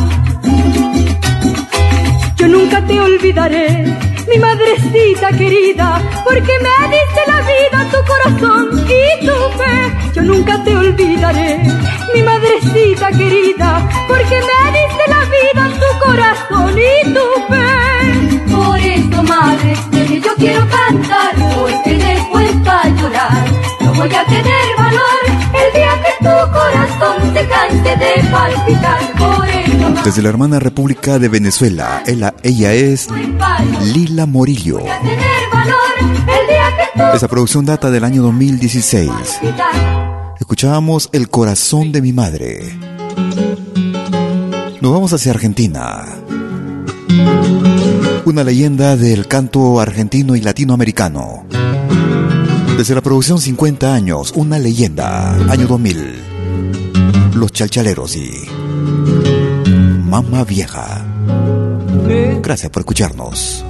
Querida, 5.32 6.02
porque 6.24 6.52
me 6.60 6.88
diste 6.88 7.20
la 7.26 7.40
vida, 7.42 7.90
tu 7.90 7.98
corazón 8.04 8.84
y 8.88 9.26
tu 9.26 9.58
fe. 9.58 10.12
Yo 10.14 10.22
nunca 10.22 10.62
te 10.64 10.76
olvidaré, 10.76 11.58
mi 12.14 12.22
madrecita 12.22 13.10
querida, 13.10 13.88
porque 14.08 14.40
me 14.48 14.60
diste 14.78 15.04
la 15.08 15.24
vida, 15.36 15.70
tu 15.80 15.98
corazón 16.04 16.74
y 16.78 17.14
tu 17.14 17.26
fe. 17.48 18.54
Por 18.54 18.78
eso, 18.78 19.22
madre, 19.22 19.76
que 19.90 20.20
yo 20.20 20.34
quiero 20.36 20.66
cantar, 20.68 21.34
porque 21.54 21.94
después 21.94 22.52
para 22.64 22.88
llorar 22.90 23.44
no 23.80 23.94
voy 23.94 24.14
a 24.14 24.24
tener 24.24 24.76
valor 24.76 25.15
tu 26.26 26.52
corazón 26.52 27.34
se 27.34 27.48
canse 27.48 27.96
de 27.96 28.30
palpitar. 28.30 29.12
Por 29.16 29.48
eso, 29.48 29.78
madre, 29.78 30.02
Desde 30.04 30.22
la 30.22 30.28
hermana 30.28 30.58
República 30.58 31.18
de 31.18 31.28
Venezuela, 31.28 32.02
ella, 32.06 32.34
ella 32.42 32.72
es 32.72 33.08
Lila 33.94 34.26
Morillo. 34.26 34.80
Esa 37.14 37.28
producción 37.28 37.64
data 37.64 37.90
del 37.90 38.04
año 38.04 38.22
2016. 38.22 39.10
Escuchábamos 40.40 41.08
El 41.12 41.28
corazón 41.28 41.92
de 41.92 42.02
mi 42.02 42.12
madre. 42.12 42.76
Nos 44.80 44.92
vamos 44.92 45.12
hacia 45.12 45.32
Argentina. 45.32 46.04
Una 48.24 48.42
leyenda 48.42 48.96
del 48.96 49.28
canto 49.28 49.80
argentino 49.80 50.34
y 50.34 50.40
latinoamericano. 50.40 51.46
Desde 52.76 52.94
la 52.94 53.00
producción 53.00 53.40
50 53.40 53.94
años, 53.94 54.32
una 54.36 54.58
leyenda, 54.58 55.34
año 55.50 55.66
2000. 55.66 56.14
Los 57.34 57.50
chalchaleros 57.50 58.14
y 58.16 58.30
Mamá 60.04 60.44
Vieja. 60.44 61.02
Gracias 62.42 62.70
por 62.70 62.80
escucharnos. 62.80 63.64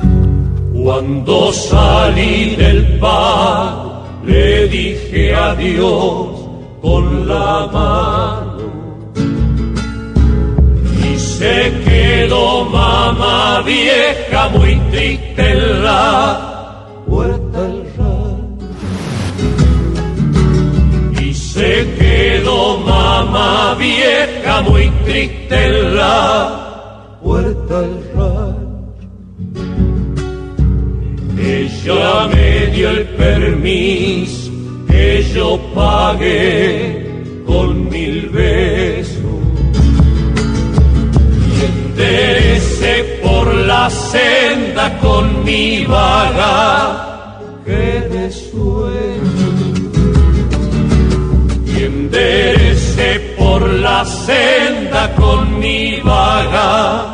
Cuando 0.72 1.52
salí 1.52 2.56
del 2.56 2.98
bar, 2.98 4.02
le 4.24 4.66
dije 4.66 5.32
adiós 5.34 6.28
con 6.82 7.28
la 7.28 7.68
mano. 7.72 8.56
Y 11.04 11.16
se 11.16 11.72
quedó 11.84 12.64
mamá 12.64 13.62
vieja 13.62 14.48
muy 14.48 14.74
triste 14.90 15.52
en 15.52 15.84
la 15.84 16.55
Y 21.76 21.78
se 21.78 21.94
quedó 21.94 22.78
mamá 22.78 23.74
vieja 23.74 24.62
muy 24.62 24.88
triste 25.04 25.66
en 25.66 25.96
la 25.96 27.18
puerta 27.22 27.80
del 27.82 28.02
rancho. 28.14 29.08
Ella 31.38 32.28
me 32.28 32.66
dio 32.68 32.90
el 32.90 33.04
permiso 33.08 34.50
que 34.88 35.22
yo 35.34 35.60
pagué 35.74 37.44
con 37.46 37.90
mil 37.90 38.30
besos. 38.30 39.22
Y 41.52 41.64
enderecé 41.64 43.20
por 43.22 43.54
la 43.54 43.90
senda 43.90 44.98
con 45.00 45.44
mi 45.44 45.84
vaga 45.84 47.40
de 47.66 48.30
sueño 48.30 49.75
enderece 52.16 53.34
por 53.38 53.62
la 53.68 54.04
senda 54.04 55.14
con 55.14 55.58
mi 55.58 56.00
vaga. 56.00 57.12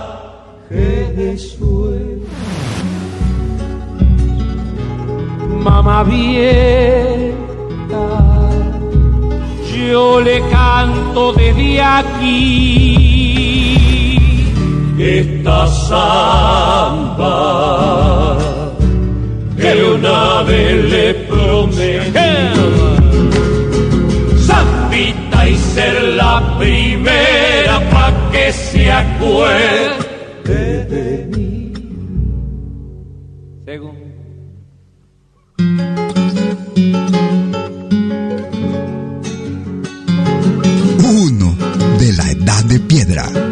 De 0.70 1.36
sueño. 1.36 2.26
Mamá 5.62 6.02
vieja, 6.04 7.34
yo 9.76 10.20
le 10.20 10.40
canto 10.48 11.32
desde 11.34 11.82
aquí. 11.82 12.96
Esta 14.98 15.66
samba 15.66 17.18
que 19.60 19.84
una 19.94 20.42
vez 20.42 20.84
le 20.90 21.14
prometí 21.28 22.91
la 26.32 26.58
primera 26.58 27.76
pa' 27.90 28.12
que 28.32 28.52
se 28.52 28.90
acuerde 28.90 30.62
de 30.92 31.06
mí. 31.32 31.72
Uno 41.24 41.48
de 42.00 42.12
la 42.18 42.26
edad 42.30 42.64
de 42.64 42.78
piedra. 42.80 43.51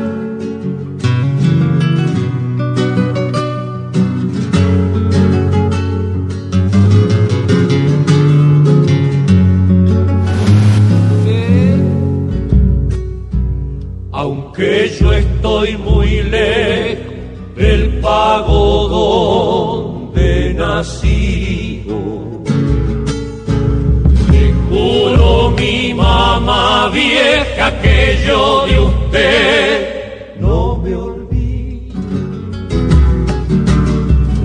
Estoy 15.62 15.76
muy 15.76 16.22
lejos 16.22 17.04
del 17.56 18.00
pago 18.00 18.88
donde 18.88 20.54
nacido. 20.54 21.94
Te 24.30 24.54
juro 24.70 25.50
mi 25.50 25.92
mamá 25.92 26.88
vieja 26.88 27.78
que 27.82 28.18
yo 28.26 28.66
de 28.66 28.80
usted 28.80 30.40
no 30.40 30.78
me 30.78 30.94
olvido. 30.94 32.00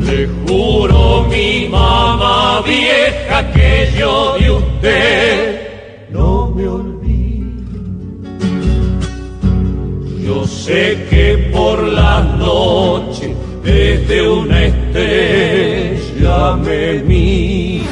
Le 0.06 0.28
juro 0.46 1.28
mi 1.30 1.68
mamá 1.70 2.62
vieja 2.66 3.52
que 3.54 3.90
yo 3.98 4.38
de 4.38 4.52
usted 4.52 5.45
Sé 10.66 11.06
que 11.12 11.52
por 11.54 11.78
la 11.84 12.22
noche 12.22 13.36
desde 13.64 14.28
una 14.28 14.64
estrella 14.64 16.56
me 16.56 17.04
mira. 17.04 17.86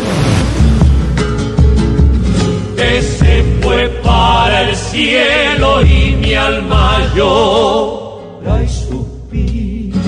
Que 2.76 3.02
se 3.04 3.44
fue 3.62 3.90
para 4.04 4.64
el 4.64 4.76
cielo 4.76 5.84
y 5.84 6.16
mi 6.20 6.34
alma 6.34 6.98
llora 7.16 8.64
y 8.64 8.68
suspira. 8.68 10.02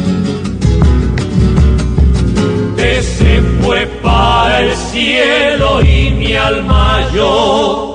Que 2.77 3.03
se 3.03 3.41
fue 3.61 3.85
para 4.01 4.61
el 4.61 4.75
cielo 4.75 5.83
y 5.83 6.09
mi 6.09 6.33
alma 6.33 7.07
llora 7.13 7.94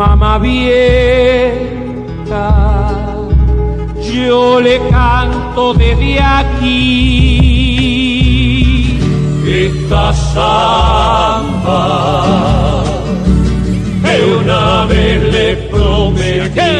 mamá 0.00 0.38
vieja, 0.38 1.60
yo 4.12 4.60
le 4.60 4.80
canto 4.88 5.74
desde 5.74 6.18
aquí. 6.18 7.38
Esta 9.46 10.14
samba 10.14 11.74
que 14.02 14.24
una 14.38 14.86
vez 14.86 15.22
le 15.34 15.56
prometí. 15.70 16.78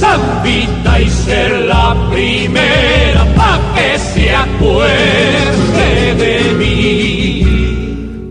Zambita 0.00 0.92
y 0.98 1.10
ser 1.10 1.50
la 1.72 1.94
primera 2.10 3.22
pa' 3.36 3.60
que 3.74 3.98
se 3.98 4.34
acuerde 4.34 6.41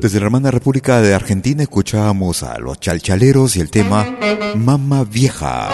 desde 0.02 0.20
la 0.20 0.26
hermana 0.26 0.50
República 0.50 1.00
de 1.00 1.14
Argentina 1.14 1.62
escuchábamos 1.62 2.42
a 2.42 2.58
los 2.58 2.80
chalchaleros 2.80 3.56
y 3.56 3.60
el 3.60 3.70
tema 3.70 4.08
Mama 4.56 5.04
Vieja. 5.04 5.70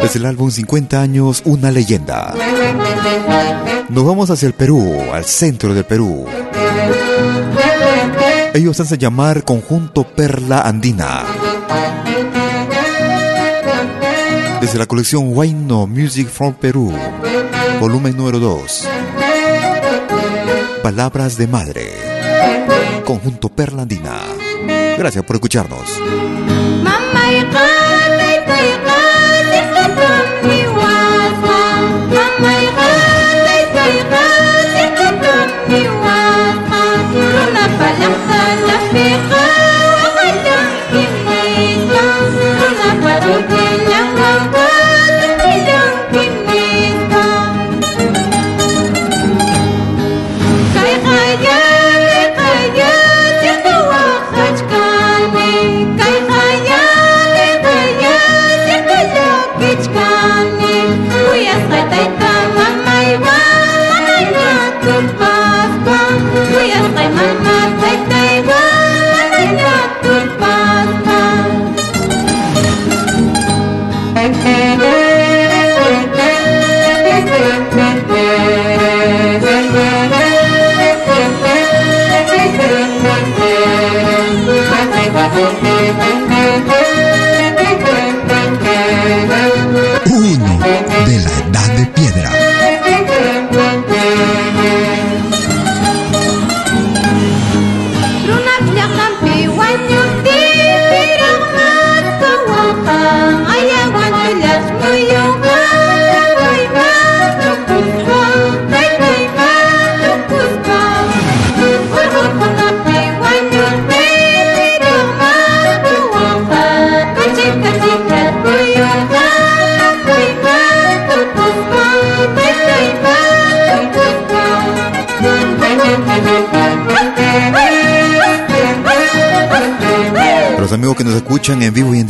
Desde 0.00 0.20
el 0.20 0.26
álbum 0.26 0.50
50 0.50 1.00
años, 1.00 1.42
una 1.44 1.70
leyenda. 1.70 2.34
Nos 3.90 4.06
vamos 4.06 4.30
hacia 4.30 4.46
el 4.46 4.54
Perú, 4.54 4.90
al 5.12 5.26
centro 5.26 5.74
del 5.74 5.84
Perú. 5.84 6.24
Ellos 8.54 8.80
hacen 8.80 8.98
llamar 8.98 9.44
Conjunto 9.44 10.04
Perla 10.04 10.62
Andina. 10.62 11.24
Desde 14.62 14.78
la 14.78 14.86
colección 14.86 15.36
Wine 15.36 15.86
Music 15.86 16.28
from 16.28 16.54
Perú, 16.54 16.90
volumen 17.80 18.16
número 18.16 18.38
2. 18.38 18.88
Palabras 20.82 21.36
de 21.36 21.46
Madre 21.46 22.06
conjunto 23.06 23.48
Perlandina. 23.48 24.20
Gracias 24.98 25.24
por 25.24 25.36
escucharnos. 25.36 26.02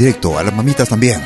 Directo, 0.07 0.39
a 0.39 0.45
las 0.45 0.55
mamitas 0.55 0.89
también. 0.89 1.21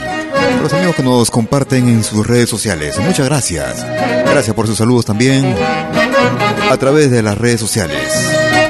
Los 0.62 0.72
amigos 0.72 0.96
que 0.96 1.02
nos 1.02 1.30
comparten 1.30 1.86
en 1.86 2.02
sus 2.02 2.26
redes 2.26 2.48
sociales, 2.48 2.98
muchas 2.98 3.26
gracias. 3.26 3.84
Gracias 4.24 4.56
por 4.56 4.66
sus 4.66 4.78
saludos 4.78 5.04
también 5.04 5.54
a 6.70 6.76
través 6.78 7.10
de 7.10 7.22
las 7.22 7.36
redes 7.36 7.60
sociales, 7.60 8.00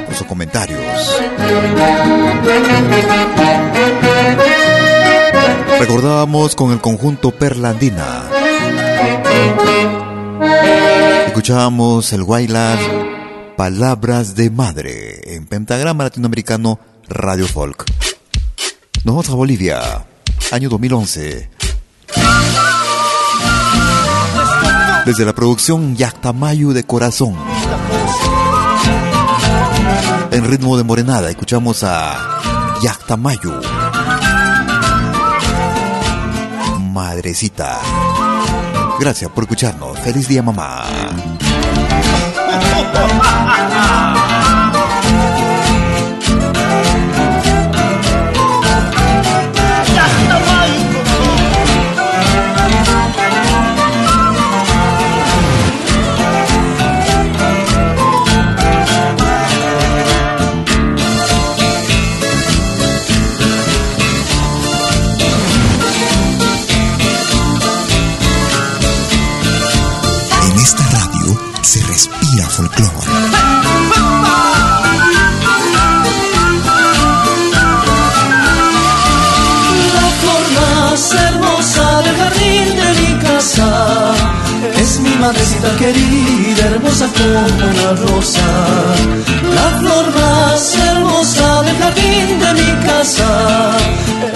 por 0.06 0.16
sus 0.16 0.26
comentarios. 0.26 0.80
Recordábamos 5.78 6.56
con 6.56 6.72
el 6.72 6.80
conjunto 6.80 7.30
Perlandina. 7.30 8.24
Escuchábamos 11.28 12.12
el 12.12 12.22
Wailar 12.22 12.78
Palabras 13.56 14.34
de 14.34 14.50
Madre 14.50 15.36
en 15.36 15.46
Pentagrama 15.46 16.02
Latinoamericano 16.02 16.80
Radio 17.08 17.46
Folk. 17.46 17.84
Nos 19.02 19.14
vamos 19.14 19.30
a 19.30 19.34
Bolivia, 19.34 19.80
año 20.52 20.68
2011. 20.68 21.48
Desde 25.06 25.24
la 25.24 25.32
producción 25.32 25.96
Yactamayu 25.96 26.74
de 26.74 26.84
Corazón. 26.84 27.34
En 30.30 30.44
ritmo 30.44 30.76
de 30.76 30.84
morenada, 30.84 31.30
escuchamos 31.30 31.82
a 31.82 32.40
Yactamayu. 32.82 33.52
Madrecita. 36.92 37.78
Gracias 39.00 39.30
por 39.30 39.44
escucharnos. 39.44 39.98
Feliz 40.00 40.28
día, 40.28 40.42
mamá. 40.42 40.84
Madrecita 85.20 85.76
querida, 85.76 86.64
hermosa 86.72 87.06
como 87.16 87.46
una 87.70 87.92
rosa, 87.92 88.46
la 89.54 89.78
flor 89.78 90.06
más 90.14 90.74
hermosa 90.76 91.62
del 91.62 91.76
jardín 91.76 92.40
de 92.40 92.52
mi 92.54 92.86
casa. 92.86 93.76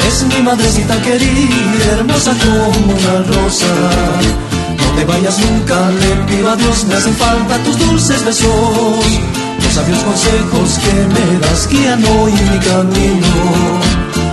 Es 0.07 0.23
mi 0.25 0.43
madrecita 0.43 1.01
querida, 1.03 1.85
hermosa 1.99 2.33
como 2.43 2.95
una 2.95 3.15
rosa. 3.35 4.54
No 4.95 5.01
te 5.01 5.05
vayas 5.07 5.39
nunca, 5.39 5.91
le 5.91 6.11
pido 6.27 6.51
a 6.51 6.57
Dios, 6.57 6.85
me 6.85 6.95
hacen 6.95 7.15
falta 7.15 7.59
tus 7.65 7.79
dulces 7.79 8.25
besos. 8.25 9.07
Los 9.63 9.73
sabios 9.73 9.99
consejos 9.99 10.79
que 10.79 10.93
me 11.15 11.39
das 11.41 11.69
guían 11.69 12.05
hoy 12.05 12.33
mi 12.33 12.59
camino. 12.61 13.35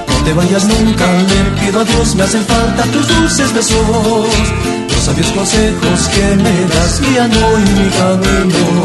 No 0.07 0.24
te 0.24 0.34
vayas 0.34 0.66
nunca, 0.66 1.07
le 1.12 1.62
pido 1.62 1.82
a 1.82 1.84
Dios, 1.84 2.16
me 2.16 2.24
hacen 2.24 2.45
falta 2.45 2.84
tus 2.84 3.07
dulces 3.07 3.53
besos 3.53 4.82
sabios 5.01 5.28
consejos 5.32 6.07
que 6.14 6.36
me 6.36 6.66
das 6.74 7.01
guían 7.01 7.32
hoy 7.32 7.64
mi 7.78 7.89
camino. 7.89 8.84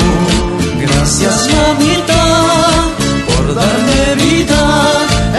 Gracias 0.80 1.48
mamita 1.54 2.22
por 3.26 3.54
darme 3.54 4.24
vida, 4.24 4.62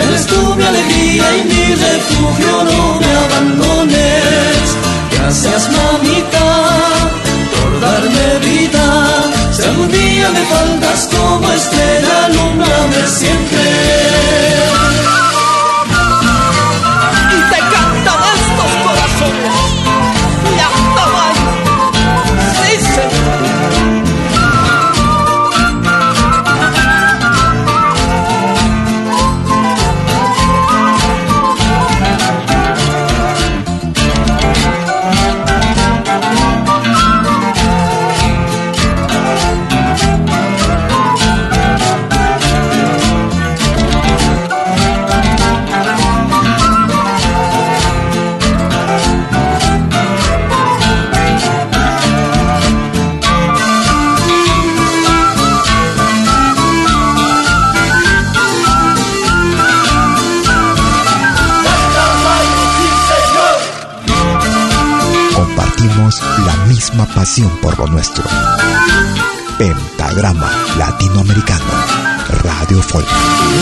eres 0.04 0.28
tú 0.28 0.56
mi 0.56 0.64
alegría 0.64 1.26
y 1.38 1.44
mi 1.52 1.76
refugio, 1.76 2.64
no 2.64 3.00
me 3.00 3.12
abandones. 3.26 4.87
Gracias 5.28 5.70
mamita 5.70 6.46
por 7.52 7.82
darme 7.82 8.40
vida, 8.48 9.24
si 9.52 9.62
algún 9.62 9.92
día 9.92 10.32
me 10.32 10.46
faltas 10.46 11.10
como 11.12 11.52
estrella, 11.52 12.26
alumbrame 12.28 13.08
siempre. 13.08 13.77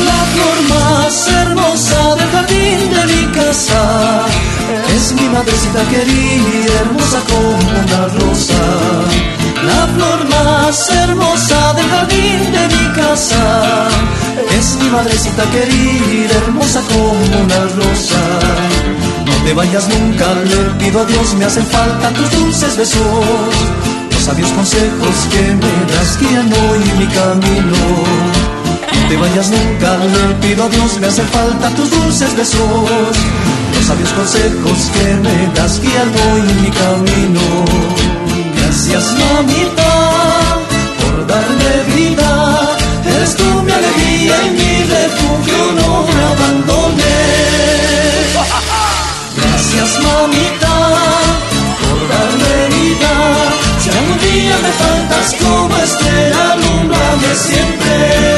La 0.06 0.20
flor 0.34 0.58
más 0.70 1.28
hermosa 1.28 2.16
del 2.16 2.30
jardín 2.30 2.90
de 2.90 3.06
mi 3.14 3.26
casa 3.34 4.26
es 4.96 5.14
mi 5.14 5.30
madrecita 5.30 5.84
querida, 5.90 6.74
hermosa 6.82 7.20
como 7.30 7.50
una 7.50 8.08
rosa. 8.20 8.62
La 9.64 9.88
flor 9.94 10.28
más 10.30 10.90
hermosa 10.90 11.74
del 11.74 11.90
jardín 11.90 12.52
de 12.52 12.76
mi 12.76 12.94
casa 12.94 13.88
es 14.58 14.76
mi 14.82 14.90
madrecita 14.90 15.44
querida, 15.52 16.36
hermosa 16.46 16.82
como 16.90 17.12
una 17.12 17.60
rosa 17.76 18.20
te 19.46 19.54
vayas 19.54 19.88
nunca, 19.88 20.34
le 20.34 20.58
pido 20.80 21.02
a 21.02 21.06
Dios, 21.06 21.36
me 21.36 21.46
hacen 21.46 21.66
falta 21.68 22.10
tus 22.14 22.32
dulces 22.32 22.78
besos. 22.78 23.06
Los 24.12 24.24
sabios 24.24 24.50
consejos 24.52 25.16
que 25.30 25.42
me 25.54 25.94
das 25.94 26.18
guían 26.20 26.52
hoy 26.52 26.80
mi 26.98 27.06
camino. 27.06 28.35
Te 29.08 29.16
vayas 29.18 29.50
nunca, 29.52 29.98
le 29.98 30.36
pido 30.42 30.64
a 30.64 30.70
Dios, 30.70 31.00
me 31.00 31.08
hacen 31.08 31.28
falta 31.28 31.70
tus 31.76 31.92
dulces 31.92 32.36
besos. 32.36 33.16
Los 33.76 33.86
sabios 33.86 34.10
consejos 34.14 34.92
que 34.94 35.14
me 35.26 35.48
das 35.54 35.80
guían 35.80 36.12
hoy 36.26 36.42
mi 36.62 36.70
camino. 36.72 37.66
Gracias 38.58 39.04
mamita 39.20 39.92
por 41.00 41.28
darme 41.28 41.72
vida, 41.96 42.78
eres 43.06 43.36
tú 43.36 43.44
mi 43.64 43.72
alegría 43.72 44.36
y 44.48 44.50
mi 44.60 44.84
refugio, 44.96 45.60
no 45.80 46.04
me 46.08 46.24
abandones. 46.34 47.06
Gracias 49.38 49.90
mamita 50.04 50.74
por 51.82 52.00
darme 52.14 52.54
vida. 52.76 53.14
Si 53.82 53.90
algún 53.92 54.18
día 54.20 54.56
me 54.66 54.72
faltas 54.84 55.36
como 55.40 55.78
estrella, 55.78 56.54
alumbrame 56.54 57.36
siempre. 57.36 58.35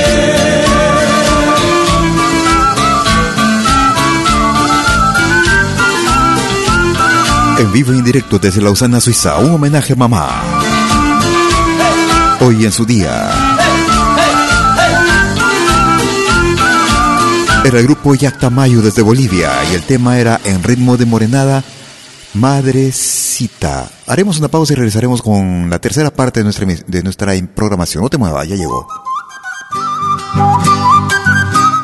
En 7.59 7.71
vivo 7.71 7.91
y 7.91 7.97
en 7.97 8.03
directo 8.03 8.37
desde 8.37 8.61
Lausana, 8.61 9.01
Suiza, 9.01 9.37
un 9.39 9.53
homenaje 9.53 9.95
mamá. 9.95 10.43
Hoy 12.39 12.65
en 12.65 12.71
su 12.71 12.85
día. 12.85 13.31
Era 17.65 17.79
el 17.79 17.85
grupo 17.85 18.13
Yactamayo 18.13 18.81
desde 18.81 19.01
Bolivia 19.01 19.51
y 19.71 19.75
el 19.75 19.81
tema 19.83 20.19
era 20.19 20.39
En 20.43 20.61
ritmo 20.61 20.97
de 20.97 21.05
morenada, 21.05 21.63
Madrecita. 22.35 23.89
Haremos 24.05 24.37
una 24.37 24.49
pausa 24.49 24.73
y 24.73 24.75
regresaremos 24.75 25.23
con 25.23 25.69
la 25.69 25.79
tercera 25.79 26.11
parte 26.11 26.41
de 26.41 26.43
nuestra, 26.43 26.67
de 26.67 27.03
nuestra 27.03 27.33
programación. 27.55 28.03
No 28.03 28.09
te 28.09 28.19
muevas, 28.19 28.47
ya 28.47 28.55
llegó. 28.55 28.87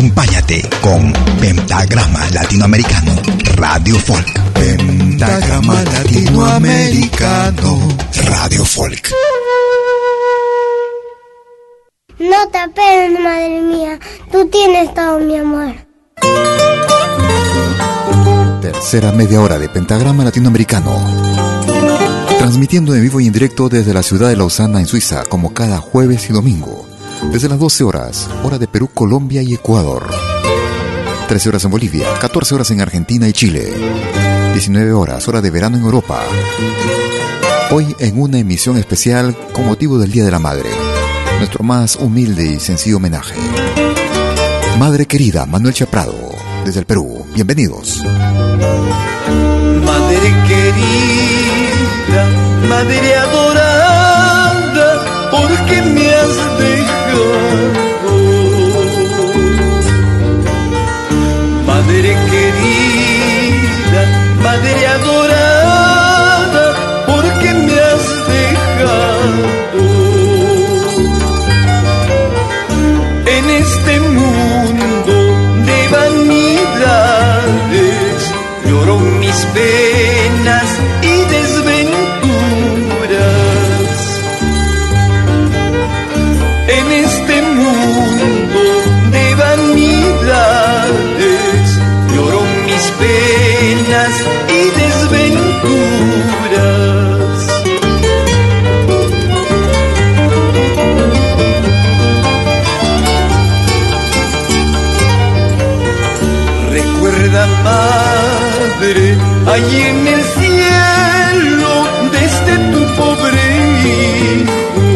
acompáñate 0.00 0.66
con 0.80 1.12
Pentagrama 1.42 2.20
Latinoamericano 2.32 3.12
Radio 3.56 3.98
Folk. 3.98 4.40
Pentagrama 4.54 5.74
Latinoamericano 5.84 7.78
Radio 8.24 8.64
Folk. 8.64 9.12
No 12.18 12.48
te 12.50 12.58
apenes, 12.58 13.20
madre 13.20 13.60
mía. 13.60 13.98
Tú 14.32 14.48
tienes 14.48 14.94
todo 14.94 15.18
mi 15.18 15.36
amor. 15.36 15.74
Tercera 18.62 19.12
media 19.12 19.42
hora 19.42 19.58
de 19.58 19.68
Pentagrama 19.68 20.24
Latinoamericano. 20.24 20.96
Transmitiendo 22.38 22.94
en 22.94 23.02
vivo 23.02 23.20
y 23.20 23.26
en 23.26 23.34
directo 23.34 23.68
desde 23.68 23.92
la 23.92 24.02
ciudad 24.02 24.30
de 24.30 24.36
Lausana, 24.36 24.80
en 24.80 24.86
Suiza, 24.86 25.24
como 25.26 25.52
cada 25.52 25.76
jueves 25.76 26.30
y 26.30 26.32
domingo. 26.32 26.89
Desde 27.32 27.48
las 27.48 27.58
12 27.58 27.84
horas, 27.84 28.28
hora 28.42 28.58
de 28.58 28.66
Perú, 28.66 28.88
Colombia 28.92 29.42
y 29.42 29.54
Ecuador. 29.54 30.10
13 31.28 31.48
horas 31.50 31.64
en 31.64 31.70
Bolivia, 31.70 32.06
14 32.20 32.54
horas 32.54 32.70
en 32.70 32.80
Argentina 32.80 33.28
y 33.28 33.32
Chile. 33.32 33.72
19 34.52 34.92
horas, 34.92 35.28
hora 35.28 35.40
de 35.40 35.50
verano 35.50 35.76
en 35.76 35.84
Europa. 35.84 36.20
Hoy 37.70 37.94
en 37.98 38.20
una 38.20 38.38
emisión 38.38 38.76
especial 38.76 39.36
con 39.52 39.66
motivo 39.66 39.98
del 39.98 40.10
Día 40.10 40.24
de 40.24 40.30
la 40.32 40.38
Madre 40.40 40.70
nuestro 41.40 41.64
más 41.64 41.96
humilde 41.96 42.44
y 42.44 42.60
sencillo 42.60 42.98
homenaje. 42.98 43.34
Madre 44.78 45.06
querida, 45.06 45.46
Manuel 45.46 45.72
Chaprado, 45.72 46.14
desde 46.66 46.80
el 46.80 46.86
Perú. 46.86 47.26
Bienvenidos. 47.34 48.04
Madre 49.84 50.34
querida, 50.46 52.28
madre 52.68 53.16
adorada, 53.16 53.49
allí 109.60 109.82
en 109.82 110.06
el 110.08 110.22
cielo, 110.38 111.70
desde 112.12 112.54
tu 112.72 112.82
pobre 113.00 113.42
hijo. 113.84 114.86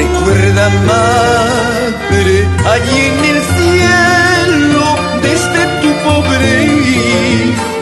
Recuerda, 0.00 0.64
madre, 0.92 2.34
allí 2.74 3.00
en 3.10 3.18
el 3.32 3.40
cielo, 3.56 4.84
desde 5.22 5.62
tu 5.82 5.90
pobre 6.06 6.50
hijo. 6.64 7.73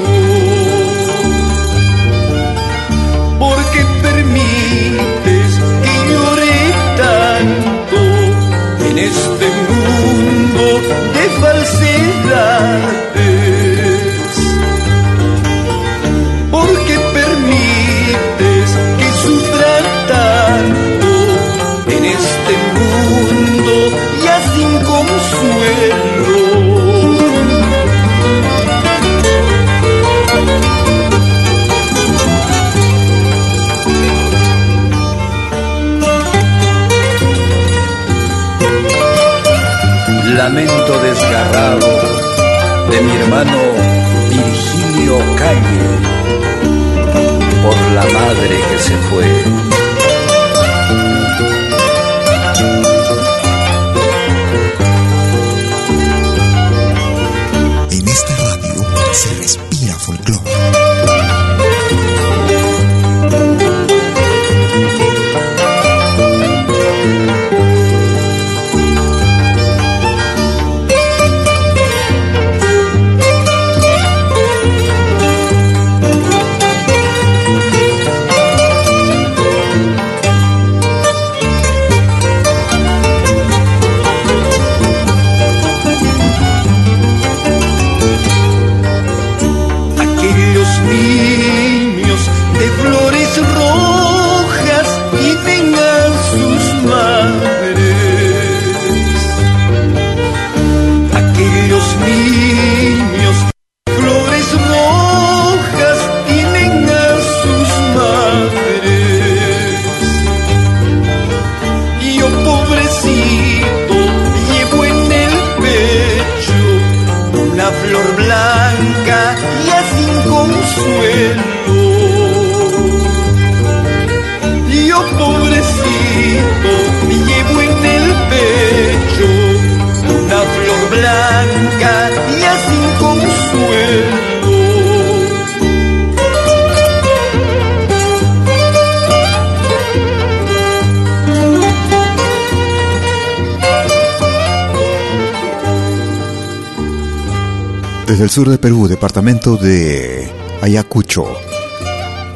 Sur 148.32 148.48
de 148.48 148.56
Perú, 148.58 148.88
departamento 148.88 149.56
de 149.58 150.30
Ayacucho. 150.62 151.26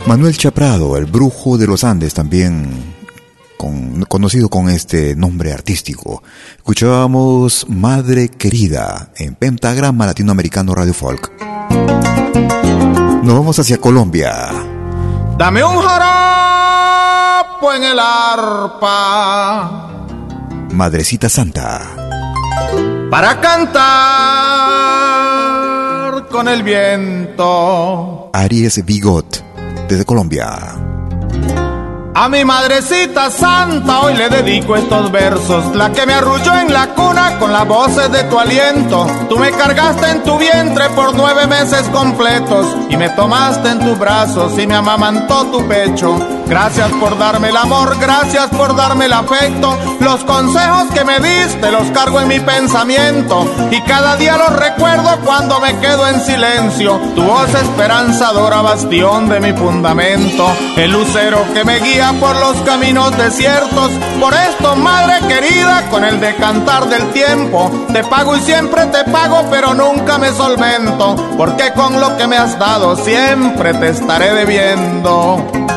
Manuel 0.07 0.36
Chaprado, 0.36 0.97
el 0.99 1.07
brujo 1.07 1.57
de 1.57 1.66
los 1.66 1.84
Andes, 1.84 2.12
también 2.12 2.94
con- 3.57 4.03
conocido 4.05 4.51
con 4.51 4.68
este 4.68 5.16
nombre 5.16 5.53
artístico. 5.55 6.22
Escuchábamos 6.59 7.64
Madre 7.70 8.28
Querida 8.28 9.09
en 9.16 9.34
Pentagrama 9.36 10.05
Latinoamericano 10.07 10.74
Radio 10.74 10.92
Folk. 10.92 11.32
Nos 13.22 13.34
vamos 13.34 13.59
hacia 13.59 13.78
Colombia. 13.78 14.51
Dame 15.38 15.64
un 15.64 15.78
jarapo 15.80 17.72
en 17.72 17.84
el 17.84 17.99
arpa 17.99 19.88
Madrecita 20.72 21.28
Santa. 21.30 21.80
para 23.11 23.40
cantar 23.40 24.66
con 26.37 26.49
el 26.49 26.62
viento. 26.62 28.28
Aries 28.34 28.84
Bigot, 28.84 29.43
desde 29.89 30.05
Colombia. 30.05 30.47
A 32.14 32.28
mi 32.28 32.45
madrecita 32.45 33.30
santa 33.30 34.01
hoy 34.01 34.12
le 34.12 34.28
dedico 34.28 34.76
estos 34.76 35.11
versos, 35.11 35.74
la 35.74 35.91
que 35.93 36.05
me 36.05 36.12
arrulló 36.12 36.55
en 36.61 36.74
la 36.74 36.89
cuna 36.89 37.39
con 37.39 37.55
las 37.55 37.66
voces 37.66 38.12
de 38.12 38.24
tu 38.24 38.39
aliento. 38.39 39.07
Tú 39.30 39.39
me 39.39 39.51
cargaste 39.51 40.11
en 40.11 40.24
tu 40.24 40.37
vientre 40.37 40.91
por 40.91 41.14
nueve 41.14 41.47
meses 41.47 41.89
completos 41.89 42.66
y 42.91 42.99
me 42.99 43.09
tomaste 43.09 43.70
en 43.70 43.78
tus 43.78 43.99
brazos 43.99 44.59
y 44.59 44.66
me 44.66 44.74
amamantó 44.74 45.47
tu 45.47 45.66
pecho. 45.66 46.36
Gracias 46.49 46.92
por 47.01 47.18
darme 47.18 47.49
el 47.49 47.57
amor, 47.57 47.99
gracias 47.99 48.47
por 48.49 48.76
darme 48.76 49.07
el 49.07 49.12
afecto. 49.12 49.76
Los 50.01 50.22
consejos 50.24 50.84
que 50.94 51.05
me 51.05 51.18
diste 51.18 51.72
los 51.72 51.90
cargo 51.90 52.20
en 52.20 52.28
mi 52.28 52.38
pensamiento 52.38 53.44
y 53.70 53.80
cada 53.82 54.16
día 54.16 54.36
los 54.36 54.55
recuerdo 54.55 55.18
cuando 55.24 55.59
me 55.61 55.76
quedo 55.78 56.07
en 56.07 56.20
silencio. 56.20 57.01
Tu 57.16 57.22
voz 57.22 57.53
esperanzadora, 57.53 58.62
bastión 58.62 59.28
de 59.28 59.40
mi 59.40 59.53
fundamento, 59.53 60.47
el 60.76 60.92
lucero 60.92 61.44
que 61.53 61.64
me 61.64 61.80
guía 61.80 62.12
por 62.20 62.36
los 62.36 62.57
caminos 62.59 63.16
desiertos. 63.16 63.90
Por 64.20 64.32
esto, 64.32 64.76
madre 64.76 65.26
querida, 65.26 65.88
con 65.90 66.05
el 66.05 66.20
decantar 66.20 66.86
del 66.88 67.11
tiempo, 67.11 67.86
te 67.92 68.05
pago 68.05 68.36
y 68.36 68.40
siempre 68.40 68.86
te 68.86 69.05
pago, 69.11 69.44
pero 69.51 69.74
nunca 69.74 70.16
me 70.18 70.30
solvento, 70.30 71.16
porque 71.36 71.72
con 71.72 72.01
lo 72.01 72.16
que 72.16 72.28
me 72.28 72.36
has 72.36 72.57
dado 72.59 72.97
siempre 72.97 73.74
te 73.74 73.88
estaré 73.88 74.32
debiendo. 74.32 75.76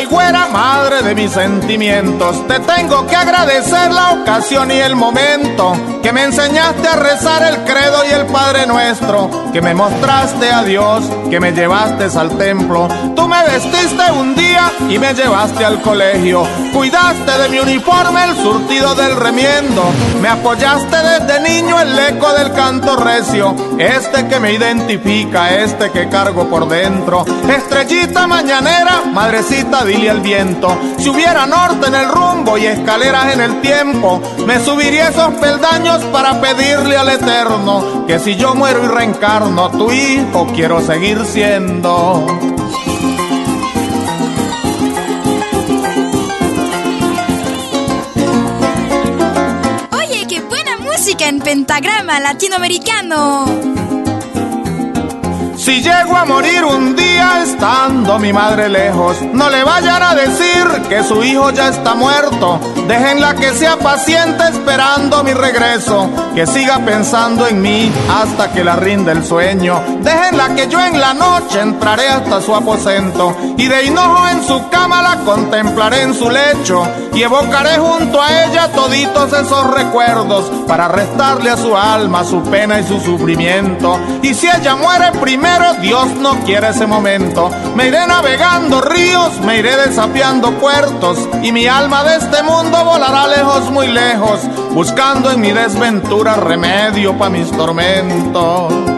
Y 0.00 0.04
güera, 0.04 0.46
madre 0.48 1.02
de 1.02 1.14
mis 1.14 1.30
sentimientos. 1.30 2.46
Te 2.46 2.60
tengo 2.60 3.06
que 3.06 3.16
agradecer 3.16 3.90
la 3.92 4.12
ocasión 4.12 4.70
y 4.70 4.74
el 4.74 4.94
momento 4.94 5.74
que 6.02 6.12
me 6.12 6.22
enseñaste 6.22 6.86
a 6.86 6.96
rezar 6.96 7.42
el 7.42 7.64
credo 7.64 8.04
y 8.08 8.12
el 8.12 8.26
Padre 8.26 8.66
Nuestro, 8.66 9.30
que 9.52 9.62
me 9.62 9.74
mostraste 9.74 10.52
a 10.52 10.62
Dios, 10.62 11.04
que 11.30 11.40
me 11.40 11.52
llevaste 11.52 12.04
al 12.16 12.36
templo. 12.36 12.88
Tú 13.16 13.26
me 13.26 13.42
vestiste 13.42 14.12
un 14.12 14.36
día 14.36 14.70
y 14.88 14.98
me 14.98 15.14
llevaste 15.14 15.64
al 15.64 15.80
colegio. 15.80 16.46
Cuidaste 16.72 17.38
de 17.38 17.48
mi 17.48 17.58
uniforme 17.58 18.22
el 18.24 18.36
surtido 18.36 18.94
del 18.94 19.16
remiendo. 19.16 19.82
Me 20.20 20.28
apoyaste 20.28 20.96
desde 20.96 21.40
niño 21.40 21.80
el 21.80 21.98
eco 21.98 22.32
del 22.34 22.52
canto 22.52 22.96
recio. 22.96 23.56
Este 23.78 24.28
que 24.28 24.38
me 24.38 24.52
identifica, 24.52 25.56
este 25.56 25.90
que 25.90 26.08
cargo 26.08 26.48
por 26.48 26.68
dentro. 26.68 27.24
Estrellita 27.48 28.26
mañanera, 28.26 29.02
madrecita, 29.12 29.84
dile 29.86 30.10
al 30.10 30.20
viento. 30.20 30.76
Si 30.98 31.08
hubiera 31.08 31.46
norte 31.46 31.86
en 31.86 31.94
el 31.94 32.08
rumbo 32.08 32.58
y 32.58 32.66
escaleras 32.66 33.32
en 33.32 33.40
el 33.40 33.60
tiempo, 33.60 34.20
me 34.46 34.60
subiría 34.60 35.08
esos 35.08 35.34
peldaños 35.34 36.04
para 36.06 36.40
pedirle 36.40 36.96
al 36.96 37.08
Eterno 37.08 38.04
que 38.06 38.18
si 38.18 38.36
yo 38.36 38.54
muero 38.54 38.84
y 38.84 38.88
reencarno, 38.88 39.70
tu 39.70 39.90
hijo 39.92 40.46
quiero 40.54 40.80
seguir 40.80 41.24
siendo. 41.24 42.26
Oye, 49.92 50.26
qué 50.28 50.40
buena 50.40 50.76
música 50.78 51.28
en 51.28 51.40
pentagrama 51.40 52.20
latinoamericano. 52.20 53.85
Si 55.66 55.82
llego 55.82 56.16
a 56.16 56.24
morir 56.24 56.64
un 56.64 56.94
día 56.94 57.42
estando 57.42 58.20
mi 58.20 58.32
madre 58.32 58.68
lejos, 58.68 59.20
no 59.32 59.50
le 59.50 59.64
vayan 59.64 60.00
a 60.00 60.14
decir 60.14 60.64
que 60.88 61.02
su 61.02 61.24
hijo 61.24 61.50
ya 61.50 61.70
está 61.70 61.96
muerto. 61.96 62.60
Déjenla 62.86 63.34
que 63.34 63.52
sea 63.52 63.76
paciente 63.76 64.44
esperando 64.44 65.24
mi 65.24 65.32
regreso, 65.32 66.08
que 66.36 66.46
siga 66.46 66.78
pensando 66.78 67.48
en 67.48 67.60
mí 67.60 67.90
hasta 68.08 68.52
que 68.52 68.62
la 68.62 68.76
rinde 68.76 69.10
el 69.10 69.24
sueño. 69.24 69.82
Déjenla 70.02 70.54
que 70.54 70.68
yo 70.68 70.78
en 70.80 71.00
la 71.00 71.14
noche 71.14 71.60
entraré 71.60 72.10
hasta 72.10 72.40
su 72.40 72.54
aposento 72.54 73.36
y 73.58 73.66
de 73.66 73.86
hinojo 73.86 74.28
en 74.28 74.44
su 74.44 74.68
cama 74.68 75.02
la 75.02 75.16
contemplaré 75.24 76.02
en 76.02 76.14
su 76.14 76.30
lecho 76.30 76.86
y 77.12 77.24
evocaré 77.24 77.76
junto 77.78 78.22
a 78.22 78.44
ella 78.44 78.68
toditos 78.68 79.32
esos 79.32 79.68
recuerdos 79.74 80.44
para 80.68 80.86
restarle 80.86 81.50
a 81.50 81.56
su 81.56 81.76
alma 81.76 82.22
su 82.22 82.40
pena 82.44 82.78
y 82.78 82.86
su 82.86 83.00
sufrimiento. 83.00 83.98
Y 84.22 84.32
si 84.32 84.46
ella 84.46 84.76
muere 84.76 85.10
primero, 85.20 85.55
pero 85.56 85.74
Dios 85.74 86.08
no 86.16 86.38
quiere 86.44 86.68
ese 86.68 86.86
momento. 86.86 87.50
Me 87.74 87.88
iré 87.88 88.06
navegando 88.06 88.80
ríos, 88.80 89.40
me 89.40 89.58
iré 89.58 89.76
desafiando 89.76 90.52
puertos 90.52 91.18
y 91.42 91.52
mi 91.52 91.66
alma 91.66 92.04
de 92.04 92.16
este 92.16 92.42
mundo 92.42 92.84
volará 92.84 93.26
lejos, 93.26 93.70
muy 93.70 93.88
lejos, 93.88 94.40
buscando 94.72 95.30
en 95.30 95.40
mi 95.40 95.52
desventura 95.52 96.34
remedio 96.34 97.16
para 97.16 97.30
mis 97.30 97.50
tormentos. 97.50 98.96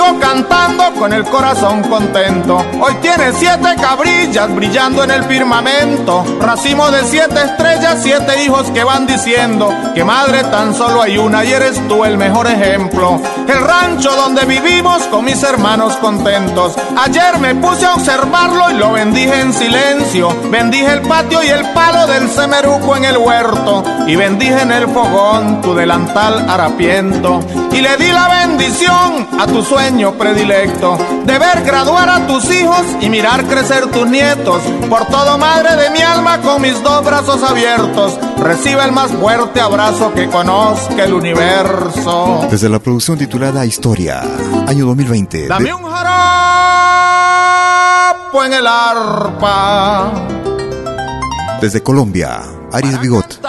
Sigo 0.00 0.18
cantando 0.18 0.92
con 0.98 1.12
el 1.12 1.24
corazón 1.24 1.82
contento. 1.82 2.64
Hoy 2.80 2.94
tienes 3.02 3.34
siete 3.38 3.74
cabrillas 3.80 4.54
brillando 4.54 5.04
en 5.04 5.10
el 5.10 5.24
firmamento. 5.24 6.24
Racimo 6.40 6.90
de 6.90 7.04
siete 7.04 7.42
estrellas, 7.42 7.98
siete 8.02 8.42
hijos 8.44 8.70
que 8.70 8.84
van 8.84 9.06
diciendo 9.06 9.68
que 9.94 10.04
madre 10.04 10.44
tan 10.44 10.74
solo 10.74 11.02
hay 11.02 11.18
una 11.18 11.44
y 11.44 11.52
eres 11.52 11.80
tú 11.88 12.04
el 12.04 12.16
mejor 12.16 12.46
ejemplo. 12.46 13.20
El 13.46 13.60
rancho 13.60 14.10
donde 14.12 14.44
vivimos 14.44 15.02
con 15.04 15.24
mis 15.24 15.42
hermanos 15.42 15.96
contentos. 15.96 16.74
Ayer 16.96 17.38
me 17.38 17.54
puse 17.56 17.84
a 17.84 17.94
observarlo 17.94 18.70
y 18.70 18.74
lo 18.74 18.92
bendije 18.92 19.40
en 19.40 19.52
silencio. 19.52 20.34
Bendije 20.50 20.92
el 20.92 21.02
patio 21.02 21.42
y 21.42 21.48
el 21.48 21.64
palo 21.72 22.06
del 22.06 22.30
semeruco 22.30 22.96
en 22.96 23.04
el 23.04 23.18
huerto. 23.18 23.82
Y 24.06 24.16
bendije 24.16 24.62
en 24.62 24.72
el 24.72 24.88
fogón 24.88 25.60
tu 25.60 25.74
delantal 25.74 26.48
harapiento. 26.48 27.40
Y 27.72 27.80
le 27.80 27.96
di 27.96 28.10
la 28.12 28.28
bendición 28.28 29.28
a 29.38 29.46
tu 29.46 29.62
sueño 29.62 29.89
predilecto 29.90 30.96
de 31.24 31.38
ver 31.38 31.62
graduar 31.64 32.08
a 32.08 32.26
tus 32.26 32.44
hijos 32.50 32.82
y 33.00 33.10
mirar 33.10 33.44
crecer 33.44 33.86
tus 33.90 34.06
nietos. 34.08 34.62
Por 34.88 35.04
todo, 35.06 35.36
madre 35.36 35.74
de 35.76 35.90
mi 35.90 36.00
alma, 36.00 36.40
con 36.40 36.62
mis 36.62 36.80
dos 36.82 37.04
brazos 37.04 37.42
abiertos, 37.42 38.16
recibe 38.38 38.84
el 38.84 38.92
más 38.92 39.10
fuerte 39.10 39.60
abrazo 39.60 40.14
que 40.14 40.28
conozca 40.28 41.04
el 41.04 41.12
universo. 41.12 42.46
Desde 42.50 42.68
la 42.68 42.78
producción 42.78 43.18
titulada 43.18 43.66
Historia, 43.66 44.22
año 44.68 44.86
2020. 44.86 45.48
Dame 45.48 45.74
un 45.74 45.82
jarapo 45.82 46.04
en 48.44 48.52
el 48.52 48.66
arpa. 48.66 50.12
Desde 51.60 51.82
Colombia, 51.82 52.42
Aries 52.72 53.00
Bigot. 53.00 53.40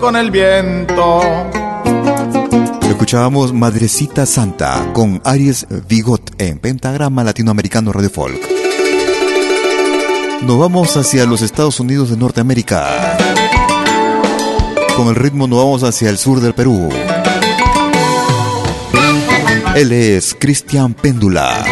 Con 0.00 0.16
el 0.16 0.30
viento. 0.30 1.20
Escuchábamos 2.96 3.52
Madrecita 3.52 4.24
Santa 4.24 4.90
con 4.94 5.20
Aries 5.22 5.66
Vigot 5.86 6.30
en 6.40 6.58
Pentagrama 6.58 7.22
Latinoamericano 7.22 7.92
Radio 7.92 8.08
Folk. 8.08 8.40
Nos 10.40 10.58
vamos 10.58 10.96
hacia 10.96 11.26
los 11.26 11.42
Estados 11.42 11.78
Unidos 11.78 12.08
de 12.08 12.16
Norteamérica. 12.16 13.18
Con 14.96 15.08
el 15.08 15.14
ritmo 15.14 15.46
nos 15.46 15.58
vamos 15.58 15.82
hacia 15.82 16.08
el 16.08 16.16
sur 16.16 16.40
del 16.40 16.54
Perú. 16.54 16.88
Él 19.74 19.92
es 19.92 20.34
Cristian 20.34 20.94
Péndula. 20.94 21.66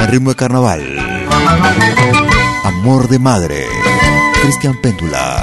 El 0.00 0.08
ritmo 0.08 0.30
de 0.30 0.36
carnaval. 0.36 0.98
Amor 2.64 3.06
de 3.06 3.18
madre. 3.18 3.66
Cristian 4.40 4.80
Péndula. 4.80 5.39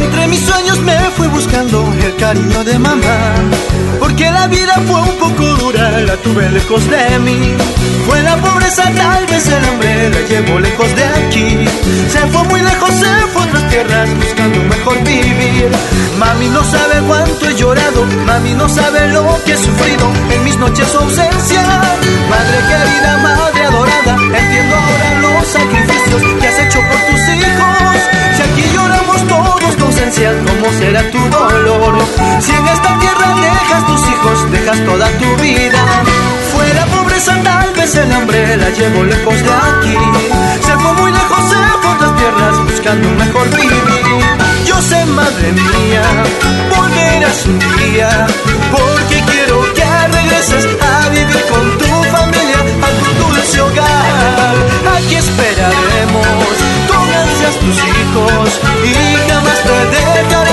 Entre 0.00 0.26
mis 0.28 0.40
sueños 0.40 0.78
me 0.80 0.96
fui 1.16 1.28
buscando 1.28 1.92
el 2.04 2.16
cariño 2.16 2.64
de 2.64 2.78
mamá. 2.78 3.34
Porque 3.98 4.30
la 4.30 4.46
vida 4.46 4.74
fue 4.86 5.00
un 5.00 5.16
poco 5.18 5.44
dura, 5.62 6.00
la 6.00 6.16
tuve 6.16 6.48
lejos 6.50 6.88
de 6.88 7.18
mí. 7.18 7.54
Fue 8.06 8.22
la 8.22 8.36
pobreza, 8.36 8.84
tal 8.96 9.26
vez 9.26 9.46
el 9.48 9.64
hambre 9.64 10.10
la 10.10 10.20
llevo 10.28 10.58
lejos 10.60 10.96
de 10.96 11.04
aquí. 11.04 11.68
Se 12.10 12.20
fue 12.28 12.42
muy 12.44 12.60
lejos, 12.60 12.90
se 12.94 13.12
fue 13.32 13.42
a 13.42 13.44
otras 13.44 13.68
tierras 13.68 14.08
buscando 14.16 14.60
un 14.60 14.68
mejor 14.68 14.98
vivir. 15.04 15.70
Mami 16.18 16.48
no 16.48 16.64
sabe 16.64 17.00
cuánto 17.06 17.48
he 17.48 17.54
llorado, 17.54 18.04
mami 18.26 18.54
no 18.54 18.68
sabe 18.68 19.08
lo 19.08 19.38
que 19.44 19.52
he 19.52 19.56
sufrido 19.56 20.10
en 20.30 20.44
mis 20.44 20.56
noches 20.56 20.94
ausencia. 20.94 21.62
Madre 22.30 22.58
querida, 22.70 23.18
madre 23.18 23.64
adorada, 23.66 24.16
entiendo 24.40 24.74
ahora 24.74 25.20
los 25.20 25.46
sacrificios 25.46 26.22
que 26.40 26.48
has 26.48 26.58
hecho 26.60 26.80
por 26.80 26.98
tus 27.08 27.22
hijos. 27.36 27.98
Si 28.36 28.42
aquí 28.42 28.64
lloramos 28.74 29.28
todos 29.28 29.76
tu 29.76 29.87
ausencia, 29.98 30.32
¿cómo 30.46 30.72
será 30.78 31.02
tu 31.10 31.18
dolor? 31.18 31.98
Si 32.40 32.50
en 32.52 32.66
esta 32.66 32.98
tierra 32.98 33.34
dejas 33.40 33.86
tus 33.86 34.00
hijos, 34.08 34.50
dejas 34.50 34.84
toda 34.84 35.08
tu 35.18 35.36
vida. 35.42 35.80
Fue 36.52 36.74
la 36.74 36.86
pobreza, 36.86 37.36
tal 37.42 37.72
vez 37.74 37.94
el 37.96 38.12
hambre 38.12 38.56
la 38.56 38.70
llevo 38.70 39.04
lejos 39.04 39.34
de 39.34 39.50
aquí. 39.50 39.96
Se 40.66 40.72
fue 40.72 40.92
muy 40.94 41.12
lejos, 41.12 41.40
se 41.48 41.54
fue 41.54 41.90
a 41.90 41.94
otras 41.94 42.16
tierras 42.16 42.64
buscando 42.64 43.08
un 43.08 43.16
mejor 43.16 43.48
vivir. 43.50 44.24
Yo 44.66 44.80
sé, 44.82 45.04
madre 45.06 45.52
mía, 45.52 46.02
volverás 46.76 47.46
un 47.46 47.58
día, 47.58 48.26
porque 48.70 49.22
quiero 49.30 49.74
que 49.74 49.84
regreses 50.16 50.66
a 50.80 51.08
vivir 51.08 51.44
con 51.50 51.78
tu 51.78 51.86
familia, 52.16 52.60
a 52.86 52.88
tu 52.98 53.24
dulce 53.24 53.60
hogar. 53.60 54.54
Aquí 54.96 55.14
esperaremos 55.16 56.54
con 56.88 57.14
ansias 57.14 57.56
tus 57.56 57.76
hijos 57.76 58.60
y 58.84 59.27
jamás 60.26 60.44
te 60.44 60.47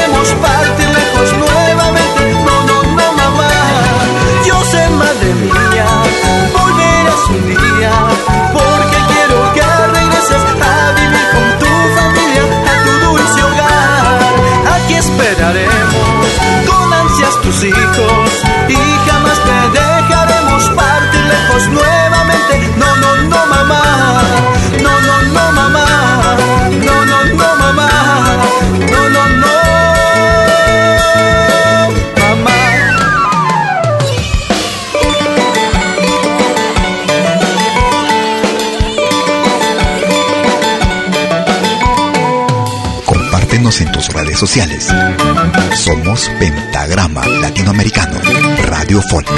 sociales. 44.39 44.93
Somos 45.73 46.29
Pentagrama 46.39 47.25
Latinoamericano, 47.25 48.19
Radio 48.63 49.01
Folk. 49.09 49.29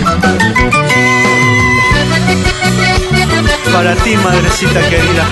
Para 3.74 3.96
ti, 3.96 4.16
madrecita 4.16 4.82
querida, 4.90 5.26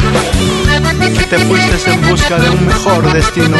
que 1.18 1.24
te 1.24 1.40
fuiste 1.40 1.92
en 1.92 2.10
busca 2.10 2.38
de 2.38 2.50
un 2.50 2.66
mejor 2.66 3.14
destino. 3.14 3.58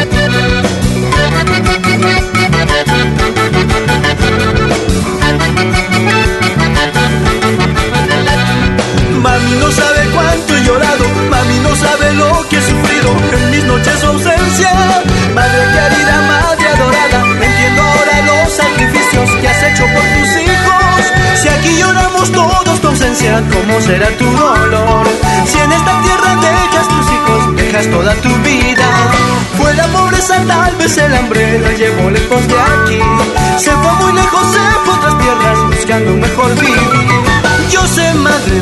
Mami 9.22 9.52
no 9.58 9.70
sabe 9.70 10.10
cuánto 10.12 10.56
he 10.56 10.62
llorado, 10.64 11.04
mami 11.30 11.58
no 11.60 11.74
sabe 11.74 12.12
lo 12.14 12.46
que 12.48 12.58
he 12.58 12.60
sufrido 12.60 13.16
en 13.32 13.50
mis 13.50 13.64
noches 13.64 14.00
de 14.00 14.06
ausencia. 14.06 14.70
Madre 15.34 15.62
querida, 15.74 16.20
madre 16.28 16.68
adorada, 16.68 17.20
entiendo 17.40 17.82
ahora 17.82 18.22
los 18.26 18.52
sacrificios 18.52 19.30
que 19.40 19.48
has 19.48 19.62
hecho 19.62 19.84
por 19.94 20.02
tus 20.02 20.30
hijos. 20.42 20.86
Si 21.40 21.48
aquí 21.48 21.78
lloramos 21.78 22.30
todos 22.30 22.80
tu 22.80 22.88
ausencia, 22.88 23.42
¿cómo 23.52 23.80
será 23.80 24.08
tu 24.18 24.24
dolor? 24.24 25.06
Si 25.46 25.58
en 25.58 25.72
esta 25.72 26.02
tierra 26.02 26.36
dejas 26.36 26.88
tus 26.88 27.06
hijos, 27.12 27.56
dejas 27.56 27.90
toda 27.90 28.14
tu 28.16 28.28
vida. 28.42 28.86
Fue 29.56 29.74
la 29.74 29.86
pobreza, 29.88 30.36
tal 30.46 30.76
vez 30.76 30.96
el 30.98 31.14
hambre 31.14 31.58
la 31.58 31.72
llevó 31.72 32.10
lejos 32.10 32.48
de 32.48 32.54
aquí. 32.54 33.00
Se 33.58 33.70
fue 33.70 33.92
muy 33.92 34.12
lejos, 34.12 34.52
se 34.52 34.58
fue 34.84 34.94
a 34.94 34.96
otras 34.96 35.18
tierras 35.18 35.58
buscando 35.68 36.12
un 36.12 36.20
mejor 36.20 36.54
vivir. 36.54 37.36
Yo 37.70 37.84
sé, 37.86 38.14
madre 38.14 38.60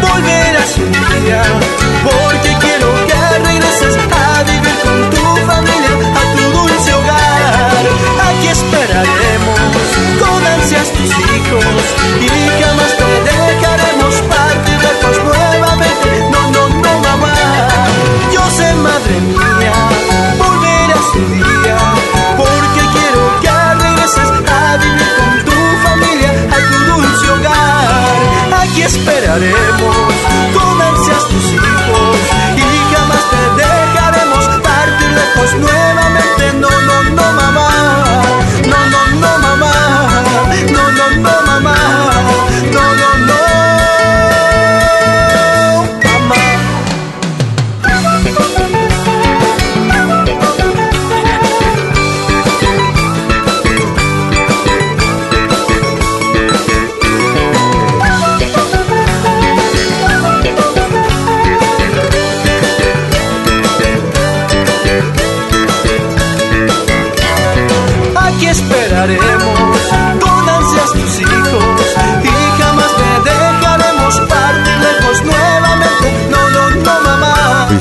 volverás 0.00 0.76
un 0.78 0.92
día, 0.92 1.42
porque 2.04 2.50
quiero 2.60 2.88
que 3.06 3.38
regreses 3.48 3.96
a 4.12 4.42
vivir 4.44 4.76
con 4.84 5.10
tu 5.10 5.24
familia, 5.46 5.92
a 6.20 6.36
tu 6.36 6.44
dulce 6.58 6.94
hogar. 6.94 7.72
Aquí 8.28 8.48
esperaremos 8.48 9.60
con 10.20 10.46
ansias 10.46 10.88
tus 10.90 11.10
hijos 11.10 11.84
y 12.20 12.28
esperaremos 29.34 30.13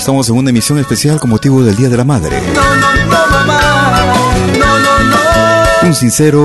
estamos 0.03 0.27
en 0.27 0.35
una 0.35 0.49
emisión 0.49 0.77
especial 0.79 1.17
con 1.17 1.29
motivo 1.29 1.63
del 1.63 1.77
Día 1.77 1.87
de 1.87 1.95
la 1.95 2.03
Madre. 2.03 2.37
No, 2.53 2.75
no, 2.75 2.93
no, 3.05 3.27
mamá. 3.31 4.13
No, 4.59 4.77
no, 4.77 4.99
no. 5.81 5.87
Un 5.87 5.95
sincero, 5.95 6.43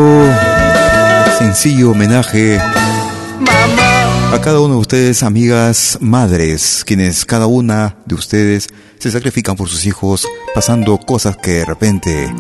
sencillo 1.37 1.91
homenaje 1.91 2.61
a 4.33 4.41
cada 4.41 4.61
uno 4.61 4.75
de 4.75 4.81
ustedes, 4.81 5.25
amigas, 5.25 5.99
madres, 6.01 6.85
quienes 6.87 7.25
cada 7.25 7.49
una 7.49 7.97
de 8.07 8.15
ustedes 8.15 8.69
se 9.01 9.11
sacrifican 9.11 9.57
por 9.57 9.69
sus 9.69 9.87
hijos, 9.87 10.25
pasando 10.55 10.97
cosas 10.99 11.37
que 11.37 11.51
de 11.51 11.65
repente 11.65 12.33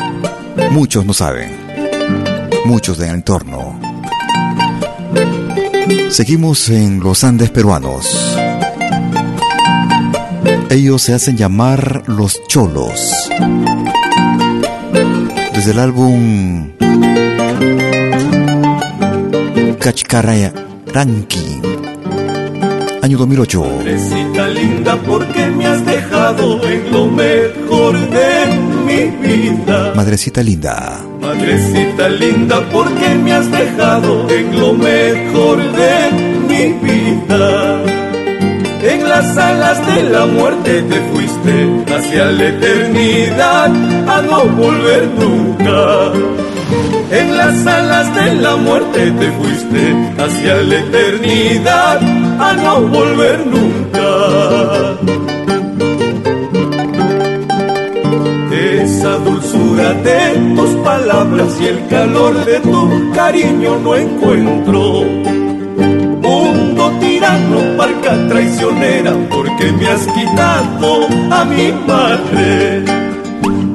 muchos 0.70 1.04
no 1.04 1.14
saben, 1.14 1.50
muchos 2.64 2.96
del 2.96 3.10
entorno. 3.10 3.80
Seguimos 6.10 6.68
en 6.68 7.00
los 7.00 7.24
Andes 7.24 7.50
peruanos. 7.50 8.37
Ellos 10.70 11.00
se 11.00 11.14
hacen 11.14 11.36
llamar 11.36 12.02
los 12.06 12.46
cholos. 12.46 13.30
Desde 15.54 15.70
el 15.70 15.78
álbum 15.78 16.72
Cachcaraya 19.78 20.52
Ranking, 20.92 21.62
año 23.00 23.16
2008. 23.16 23.62
Madrecita 23.62 24.48
linda, 24.48 24.96
porque 25.06 25.46
me 25.46 25.66
has 25.66 25.86
dejado 25.86 26.62
en 26.62 26.92
lo 26.92 27.06
mejor 27.06 27.98
de 28.10 28.46
mi 28.86 29.26
vida. 29.26 29.92
Madrecita 29.96 30.42
linda. 30.42 31.00
Madrecita 31.20 32.08
linda, 32.10 32.68
porque 32.70 33.14
me 33.14 33.32
has 33.32 33.50
dejado 33.50 34.28
en 34.28 34.60
lo 34.60 34.74
mejor 34.74 35.58
de 35.72 36.12
mi 36.46 36.72
vida. 36.86 37.97
En 38.88 39.06
las 39.06 39.36
alas 39.36 39.86
de 39.86 40.02
la 40.04 40.24
muerte 40.24 40.82
te 40.82 41.00
fuiste 41.10 41.84
hacia 41.94 42.24
la 42.30 42.48
eternidad, 42.48 43.70
a 44.14 44.22
no 44.22 44.44
volver 44.46 45.08
nunca. 45.08 46.12
En 47.10 47.36
las 47.36 47.66
alas 47.66 48.14
de 48.14 48.34
la 48.36 48.56
muerte 48.56 49.10
te 49.10 49.30
fuiste 49.32 49.82
hacia 50.18 50.54
la 50.62 50.78
eternidad, 50.78 51.98
a 52.40 52.52
no 52.54 52.80
volver 52.80 53.46
nunca. 53.46 54.08
Esa 58.82 59.18
dulzura 59.18 59.92
de 59.92 60.54
tus 60.56 60.70
palabras 60.82 61.60
y 61.60 61.66
el 61.66 61.86
calor 61.88 62.42
de 62.46 62.60
tu 62.60 63.12
cariño 63.12 63.78
no 63.80 63.94
encuentro. 63.94 65.57
Traicionera, 68.28 69.12
porque 69.30 69.70
me 69.72 69.86
has 69.88 70.06
quitado 70.06 71.06
a 71.30 71.44
mi 71.44 71.72
madre. 71.86 72.82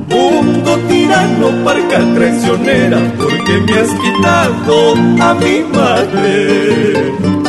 Mundo 0.10 0.77
tirano, 0.88 1.64
parca 1.64 1.99
traicionera, 2.15 2.99
porque 3.15 3.60
me 3.60 3.73
has 3.73 3.89
quitado 3.89 4.93
a 5.22 5.34
mi 5.35 5.64
madre. 5.72 7.43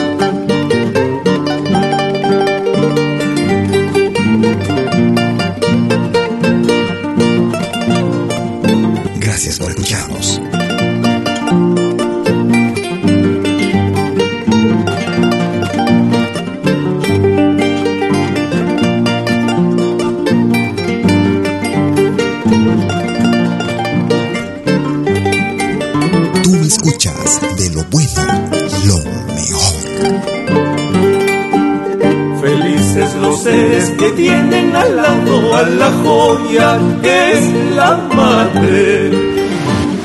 Al 34.75 34.97
lado 34.97 35.57
a 35.57 35.63
la 35.63 35.91
joya 36.03 36.79
que 37.03 37.33
es 37.33 37.45
la 37.77 37.97
madre. 38.15 39.11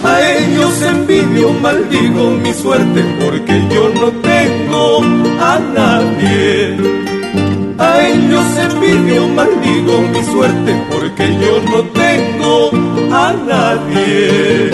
A 0.04 0.14
ellos 0.38 0.82
envidio, 0.82 1.52
maldigo 1.62 2.32
mi 2.32 2.54
suerte 2.54 3.04
porque 3.20 3.62
yo 3.74 3.90
no 4.00 4.08
tengo 4.32 5.02
a 5.42 5.60
nadie. 5.60 6.78
A 7.78 8.08
ellos 8.08 8.46
envidio, 8.66 9.28
maldigo 9.30 10.02
mi 10.14 10.24
suerte 10.24 10.72
porque 10.92 11.26
yo 11.44 11.54
no 11.72 11.80
tengo 12.04 12.72
a 13.12 13.34
nadie. 13.52 14.72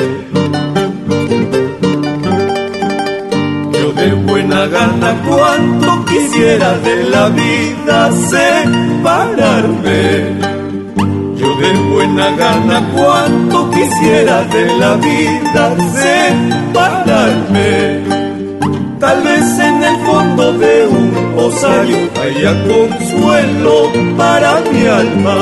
Yo 3.74 3.92
de 3.94 4.14
buena 4.28 4.68
gana 4.68 5.10
cuanto 5.28 5.75
quisiera 6.26 6.78
de 6.80 7.04
la 7.04 7.30
vida 7.30 8.12
separarme. 8.32 10.04
Yo 11.38 11.56
de 11.56 11.74
buena 11.92 12.32
gana 12.32 12.78
cuánto 12.96 13.70
quisiera 13.70 14.44
de 14.44 14.66
la 14.78 14.96
vida 14.96 15.76
separarme. 16.02 17.76
Tal 19.00 19.22
vez 19.22 19.60
en 19.60 19.84
el 19.84 19.98
fondo 20.06 20.54
de 20.54 20.88
un 20.88 21.12
osario 21.38 21.98
haya 22.22 22.54
consuelo 22.64 23.92
para 24.18 24.62
mi 24.72 24.88
alma. 24.88 25.38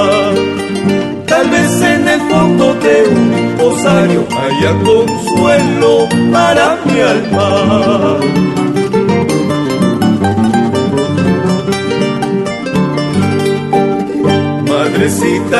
Tal 1.28 1.50
vez 1.50 1.82
en 1.82 2.08
el 2.08 2.22
fondo 2.30 2.74
de 2.76 3.04
un 3.08 3.56
osario 3.70 4.28
haya 4.44 4.72
consuelo 4.84 6.08
para 6.32 6.78
mi 6.86 7.00
alma. 7.00 7.83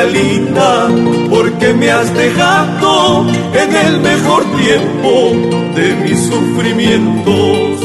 Linda, 0.06 0.88
porque 1.30 1.72
me 1.74 1.90
has 1.90 2.12
dejado 2.14 3.26
en 3.28 3.76
el 3.86 4.00
mejor 4.00 4.44
tiempo 4.56 5.32
de 5.74 5.94
mis 6.02 6.26
sufrimientos. 6.26 7.80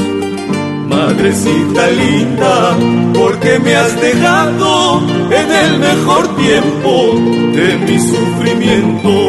Madrecita 0.87 1.87
linda, 1.87 2.77
porque 3.13 3.59
me 3.59 3.75
has 3.75 3.99
dejado 4.01 5.01
en 5.31 5.51
el 5.51 5.79
mejor 5.79 6.35
tiempo 6.35 7.13
de 7.55 7.77
mis 7.85 8.03
sufrimientos. 8.09 9.28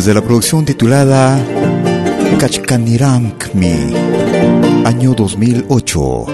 Desde 0.00 0.14
la 0.14 0.22
producción 0.22 0.64
titulada 0.64 1.38
Kachkanirankmi, 2.38 3.92
año 4.86 5.12
2008. 5.12 6.26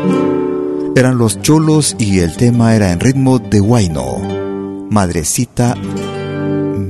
Eran 0.95 1.19
los 1.19 1.43
cholos 1.43 1.97
y 1.99 2.21
el 2.21 2.37
tema 2.37 2.77
era 2.77 2.93
en 2.93 3.01
ritmo 3.01 3.41
de 3.41 3.61
Huayno. 3.61 4.87
Madrecita 4.89 5.75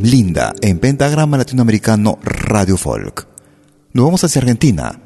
linda 0.03 0.55
en 0.61 0.79
pentagrama 0.79 1.39
latinoamericano 1.39 2.19
Radio 2.23 2.77
Folk. 2.77 3.27
Nos 3.95 4.05
vamos 4.05 4.25
hacia 4.25 4.43
Argentina. 4.43 5.01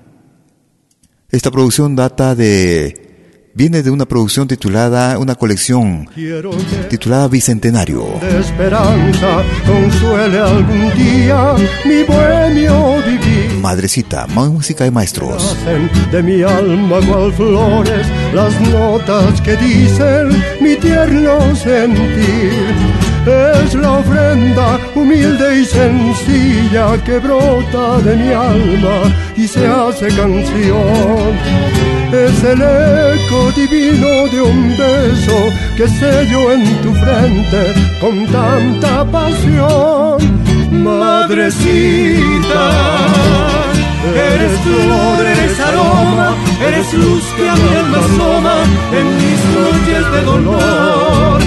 Esta 1.28 1.52
producción 1.52 1.94
data 1.94 2.34
de 2.34 3.09
viene 3.60 3.82
de 3.82 3.90
una 3.90 4.06
producción 4.06 4.48
titulada, 4.48 5.18
una 5.18 5.34
colección 5.34 6.08
titulada 6.88 7.28
Bicentenario. 7.28 8.06
De 8.18 8.40
esperanza 8.40 9.42
consuele 9.66 10.38
algún 10.38 10.90
día 10.96 11.56
mi 11.84 12.02
bohemio 12.04 13.02
vivir. 13.04 13.52
Madrecita, 13.60 14.26
música 14.28 14.84
de 14.84 14.90
maestros. 14.90 15.54
De 16.10 16.22
mi 16.22 16.42
alma 16.42 17.00
cual 17.06 17.34
flores, 17.34 18.06
las 18.32 18.58
notas 18.62 19.38
que 19.42 19.54
dicen 19.58 20.42
mi 20.62 20.76
tierno 20.76 21.54
sentir 21.54 22.99
es 23.26 23.74
la 23.74 23.92
ofrenda 23.92 24.78
humilde 24.94 25.60
y 25.60 25.64
sencilla 25.64 26.96
que 27.04 27.18
brota 27.18 27.98
de 27.98 28.16
mi 28.16 28.32
alma 28.32 29.12
y 29.36 29.46
se 29.46 29.66
hace 29.66 30.08
canción. 30.08 31.32
Es 32.12 32.42
el 32.42 32.60
eco 32.60 33.52
divino 33.54 34.26
de 34.32 34.42
un 34.42 34.70
beso 34.76 35.52
que 35.76 35.86
sello 35.86 36.52
en 36.52 36.64
tu 36.82 36.92
frente 36.94 37.74
con 38.00 38.26
tanta 38.26 39.04
pasión. 39.04 40.18
Madrecita, 40.72 42.70
eres 44.14 44.60
flor, 44.60 45.26
eres 45.26 45.60
aroma, 45.60 46.34
eres 46.66 46.94
luz 46.94 47.24
que 47.36 47.48
a 47.48 47.54
mi 47.54 47.74
alma 47.76 47.98
asoma 47.98 48.56
en 48.98 49.06
mis 49.16 49.40
noches 49.56 50.12
de 50.12 50.20
dolor. 50.22 51.40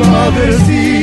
Madrecita, 0.00 0.99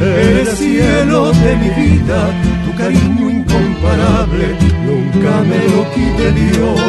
eres 0.00 0.58
cielo 0.58 1.32
de 1.32 1.56
mi 1.56 1.70
vida, 1.70 2.18
tu 2.64 2.74
cariño 2.76 3.30
incomparable, 3.30 4.46
nunca 4.86 5.32
me 5.50 5.60
lo 5.72 5.80
quite 5.94 6.32
Dios. 6.32 6.80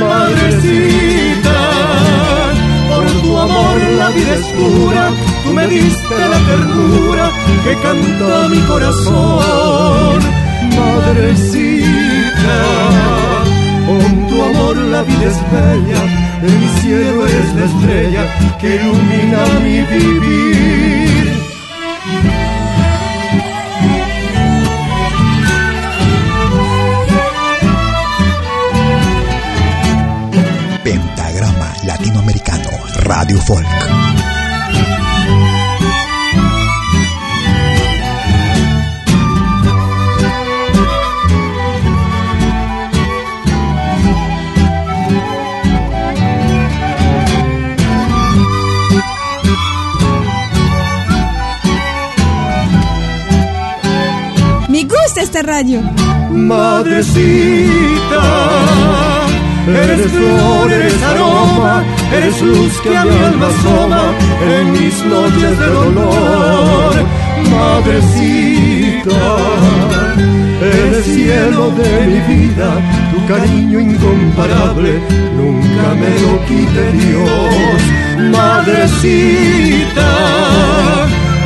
Madrecita, 0.00 1.58
por 2.88 3.06
tu 3.22 3.38
amor 3.38 3.76
la 3.98 4.08
vida 4.10 4.34
es 4.34 4.46
pura, 4.58 5.10
tú 5.44 5.52
me 5.52 5.66
diste 5.66 6.14
la 6.32 6.38
ternura 6.50 7.30
que 7.64 7.74
canta 7.82 8.48
mi 8.48 8.60
corazón. 8.72 10.20
Madrecita, 10.76 12.56
con 13.86 14.28
tu 14.28 14.42
amor 14.42 14.76
la 14.76 15.02
vida 15.02 15.26
es 15.26 15.38
bella 15.52 16.27
mi 16.42 16.80
cielo 16.80 17.26
eres 17.26 17.54
la 17.54 17.64
estrella 17.64 18.56
que 18.60 18.76
ilumina 18.76 19.44
mi 19.60 19.80
vivir. 19.82 21.32
Pentagrama 30.84 31.72
Latinoamericano 31.84 32.70
Radio 33.02 33.38
Folk. 33.38 34.37
Radio. 55.42 55.82
Madrecita, 56.30 57.68
eres 59.66 60.10
flor, 60.10 60.72
eres 60.72 61.02
aroma, 61.02 61.84
eres 62.16 62.40
luz 62.42 62.80
que 62.82 62.96
a 62.96 63.04
mi 63.04 63.16
alma 63.16 63.48
asoma 63.48 64.02
en 64.42 64.72
mis 64.72 65.04
noches 65.04 65.58
de 65.58 65.66
dolor. 65.66 66.94
Madrecita, 67.50 69.36
eres 70.60 71.04
cielo 71.04 71.70
de 71.70 72.06
mi 72.06 72.20
vida, 72.34 72.68
tu 73.12 73.26
cariño 73.26 73.80
incomparable, 73.80 75.00
nunca 75.36 75.94
me 76.00 76.10
lo 76.22 76.32
quite 76.46 76.92
Dios. 76.92 77.80
Madrecita, 78.30 80.10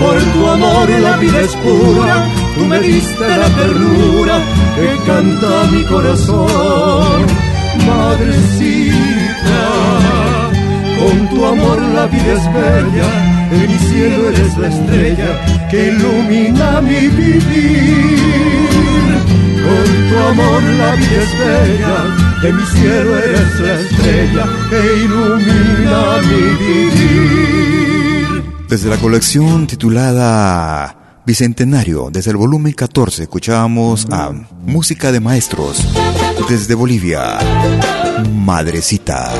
por 0.00 0.16
tu 0.32 0.48
amor 0.48 0.88
la 0.88 1.16
vida 1.16 1.40
es 1.40 1.54
pura 1.56 2.41
tú 2.54 2.64
me 2.66 2.80
diste 2.80 3.28
la 3.42 3.48
ternura 3.48 4.40
que 4.76 4.96
canta 5.06 5.64
mi 5.70 5.82
corazón. 5.84 7.26
Madrecita, 7.86 9.62
con 10.98 11.28
tu 11.30 11.44
amor 11.44 11.80
la 11.96 12.06
vida 12.06 12.32
es 12.38 12.46
bella, 12.52 13.08
en 13.52 13.66
mi 13.72 13.78
cielo 13.78 14.28
eres 14.28 14.56
la 14.58 14.68
estrella 14.68 15.30
que 15.70 15.88
ilumina 15.88 16.80
mi 16.80 17.08
vivir. 17.08 18.42
Con 19.66 19.86
tu 20.08 20.16
amor 20.30 20.62
la 20.62 20.94
vida 20.96 21.22
es 21.26 21.32
bella, 21.38 21.96
en 22.48 22.56
mi 22.56 22.66
cielo 22.66 23.18
eres 23.18 23.60
la 23.60 23.74
estrella 23.80 24.44
que 24.70 24.80
ilumina 25.04 26.00
mi 26.28 26.42
vivir. 26.64 28.42
Desde 28.68 28.88
la 28.88 28.96
colección 28.96 29.66
titulada 29.66 31.01
Bicentenario, 31.24 32.08
desde 32.10 32.32
el 32.32 32.36
volumen 32.36 32.72
14 32.72 33.22
escuchábamos 33.22 34.08
a 34.10 34.32
Música 34.66 35.12
de 35.12 35.20
Maestros 35.20 35.86
desde 36.48 36.74
Bolivia, 36.74 37.38
Madrecita. 38.34 39.32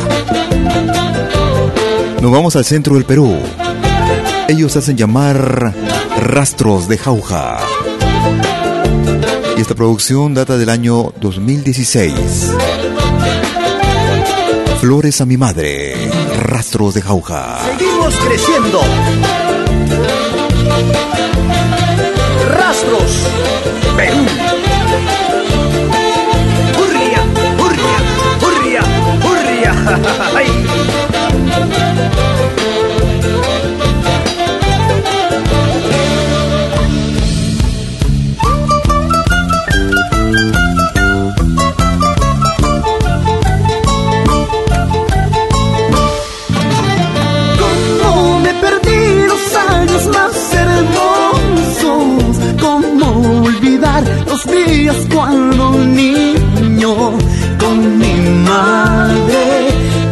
Nos 2.20 2.30
vamos 2.30 2.54
al 2.54 2.64
centro 2.64 2.94
del 2.94 3.04
Perú. 3.04 3.36
Ellos 4.46 4.76
hacen 4.76 4.96
llamar 4.96 5.74
Rastros 6.20 6.86
de 6.86 6.98
Jauja. 6.98 7.59
Y 9.56 9.60
esta 9.60 9.74
producción 9.74 10.34
data 10.34 10.56
del 10.56 10.68
año 10.68 11.12
2016. 11.20 12.14
Flores 14.80 15.20
a 15.20 15.26
mi 15.26 15.36
madre, 15.36 15.96
Rastros 16.44 16.94
de 16.94 17.02
Jauja. 17.02 17.59
Seguimos 17.76 18.16
creciendo. 18.18 18.80
Rastros, 22.72 23.28
Perú. 23.98 24.24
Hurria, 26.78 27.22
hurria, 27.58 27.98
hurria, 28.40 28.82
hurria. 29.22 30.11
Días 54.82 54.96
cuando 55.14 55.70
niño 55.70 56.94
con 57.62 57.98
mi 58.00 58.14
madre. 58.50 59.44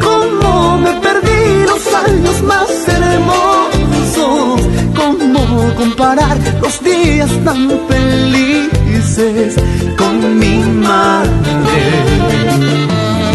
Cómo 0.07 0.79
me 0.79 0.93
perdí 1.07 1.43
los 1.71 1.83
años 2.07 2.37
más 2.43 2.71
hermosos. 2.99 4.61
Cómo 5.01 5.43
comparar 5.77 6.37
los 6.63 6.75
días 6.85 7.31
tan 7.45 7.63
felices 7.89 9.57
con 9.99 10.39
mi 10.39 10.57
madre. 10.89 11.83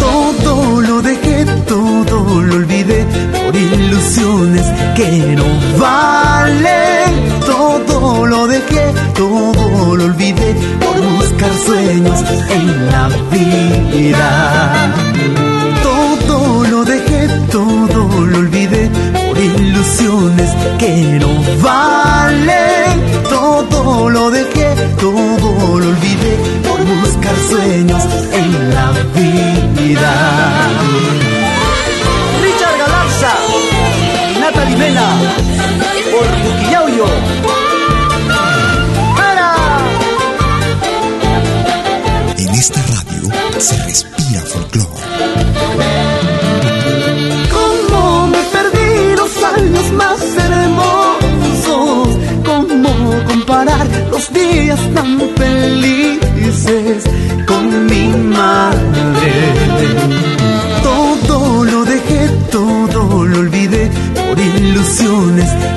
Todo 0.06 0.80
lo 0.80 1.02
dejé, 1.02 1.44
todo 1.68 2.42
lo 2.48 2.54
olvidé 2.54 3.04
por 3.34 3.54
ilusiones 3.54 4.66
que 4.96 5.08
no 5.36 5.46
valen. 5.78 6.85
En 12.50 12.86
la 12.90 13.08
vida. 13.30 14.94
Todo 15.82 16.64
lo 16.70 16.84
dejé, 16.84 17.28
todo 17.50 18.26
lo 18.26 18.38
olvidé 18.38 18.90
por 19.12 19.38
ilusiones 19.38 20.50
que 20.78 21.18
no 21.20 21.28
valen. 21.62 22.94
Todo 23.28 24.10
lo 24.10 24.30
dejé, 24.30 24.45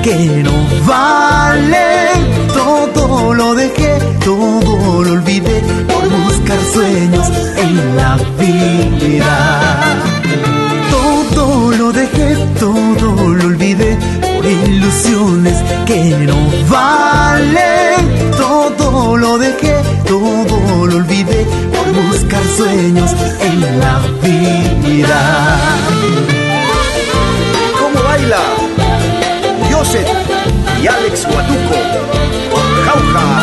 que 0.02 0.42
no 0.42 0.66
valen. 0.86 1.89
Y 30.82 30.86
Alex 30.86 31.26
Huatuco 31.26 31.78
por 32.50 32.84
Jauja. 32.84 33.39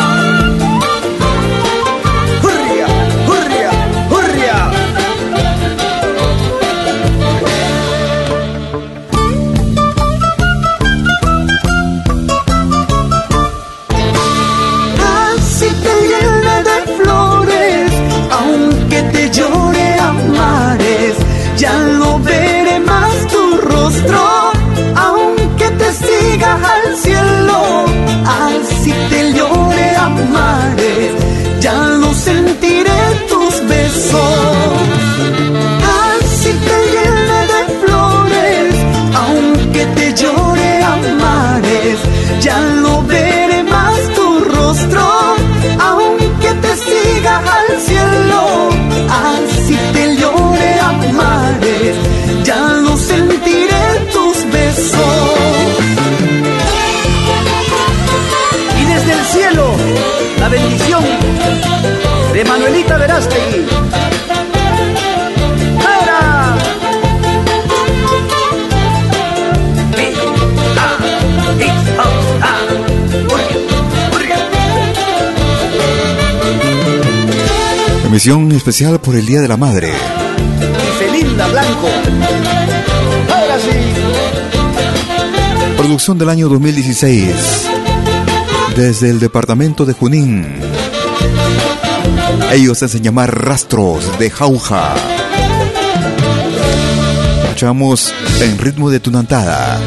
De 62.38 62.44
Manuelita 62.44 62.96
Verástegui. 62.96 63.66
Ah, 70.76 70.96
oh, 71.98 72.38
ah. 72.40 72.60
Hurria. 74.14 74.36
Emisión 78.06 78.52
especial 78.52 79.00
por 79.00 79.16
el 79.16 79.26
Día 79.26 79.40
de 79.40 79.48
la 79.48 79.56
Madre. 79.56 79.90
Y 79.90 81.02
Felinda 81.02 81.48
Blanco. 81.48 81.88
Ahora 83.34 83.58
sí. 83.58 83.78
Producción 85.76 86.16
del 86.18 86.28
año 86.28 86.48
2016. 86.48 87.68
Desde 88.76 89.10
el 89.10 89.18
departamento 89.18 89.84
de 89.84 89.92
Junín. 89.92 90.67
Ellos 92.50 92.78
se 92.78 92.86
hacen 92.86 93.02
llamar 93.02 93.44
rastros 93.44 94.18
de 94.18 94.30
jauja. 94.30 94.94
Escuchamos 97.44 98.14
en 98.40 98.58
ritmo 98.58 98.88
de 98.88 99.00
tunantada. 99.00 99.78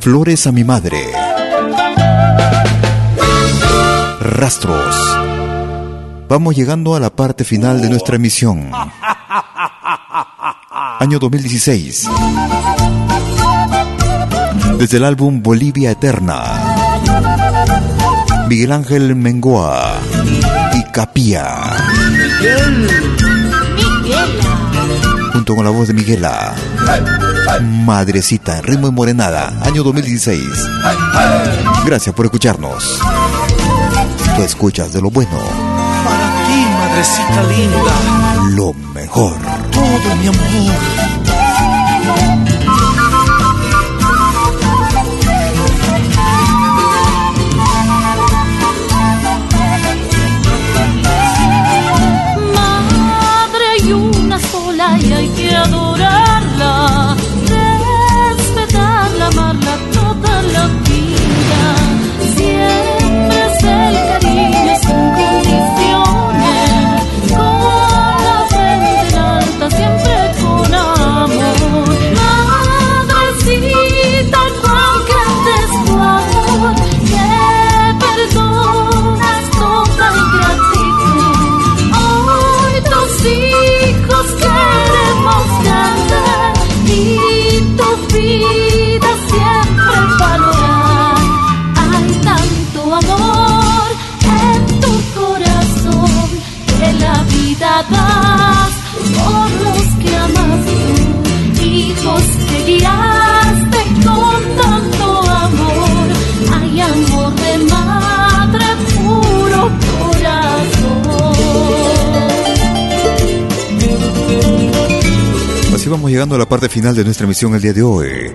Flores 0.00 0.46
a 0.46 0.52
mi 0.52 0.62
madre. 0.62 0.98
Rastros. 4.20 4.94
Vamos 6.28 6.54
llegando 6.54 6.94
a 6.94 7.00
la 7.00 7.08
parte 7.08 7.44
final 7.44 7.80
de 7.80 7.88
nuestra 7.88 8.16
emisión. 8.16 8.70
Año 11.00 11.18
2016. 11.18 12.08
Desde 14.78 14.98
el 14.98 15.04
álbum 15.04 15.42
Bolivia 15.42 15.92
Eterna. 15.92 16.42
Miguel 18.48 18.72
Ángel 18.72 19.16
Mengoa 19.16 19.96
y 20.76 20.82
Capía. 20.92 21.76
Junto 25.32 25.54
con 25.54 25.64
la 25.64 25.70
voz 25.70 25.88
de 25.88 25.94
Miguela. 25.94 26.54
Madrecita 27.62 28.58
en 28.58 28.62
ritmo 28.64 28.88
y 28.88 28.92
morenada, 28.92 29.52
año 29.62 29.82
2016. 29.82 30.42
Gracias 31.84 32.14
por 32.14 32.26
escucharnos. 32.26 33.00
Tú 34.36 34.42
escuchas 34.42 34.92
de 34.92 35.00
lo 35.00 35.10
bueno, 35.10 35.30
Para 36.04 36.46
ti, 36.46 36.66
madrecita 36.78 37.42
linda, 37.44 38.54
lo 38.56 38.72
mejor. 38.92 39.34
todo 39.70 40.16
mi 40.20 40.26
amor. 40.28 41.05
Vamos 115.96 116.10
llegando 116.10 116.34
a 116.34 116.38
la 116.38 116.46
parte 116.46 116.68
final 116.68 116.94
de 116.94 117.04
nuestra 117.04 117.24
emisión 117.24 117.54
el 117.54 117.62
día 117.62 117.72
de 117.72 117.82
hoy. 117.82 118.30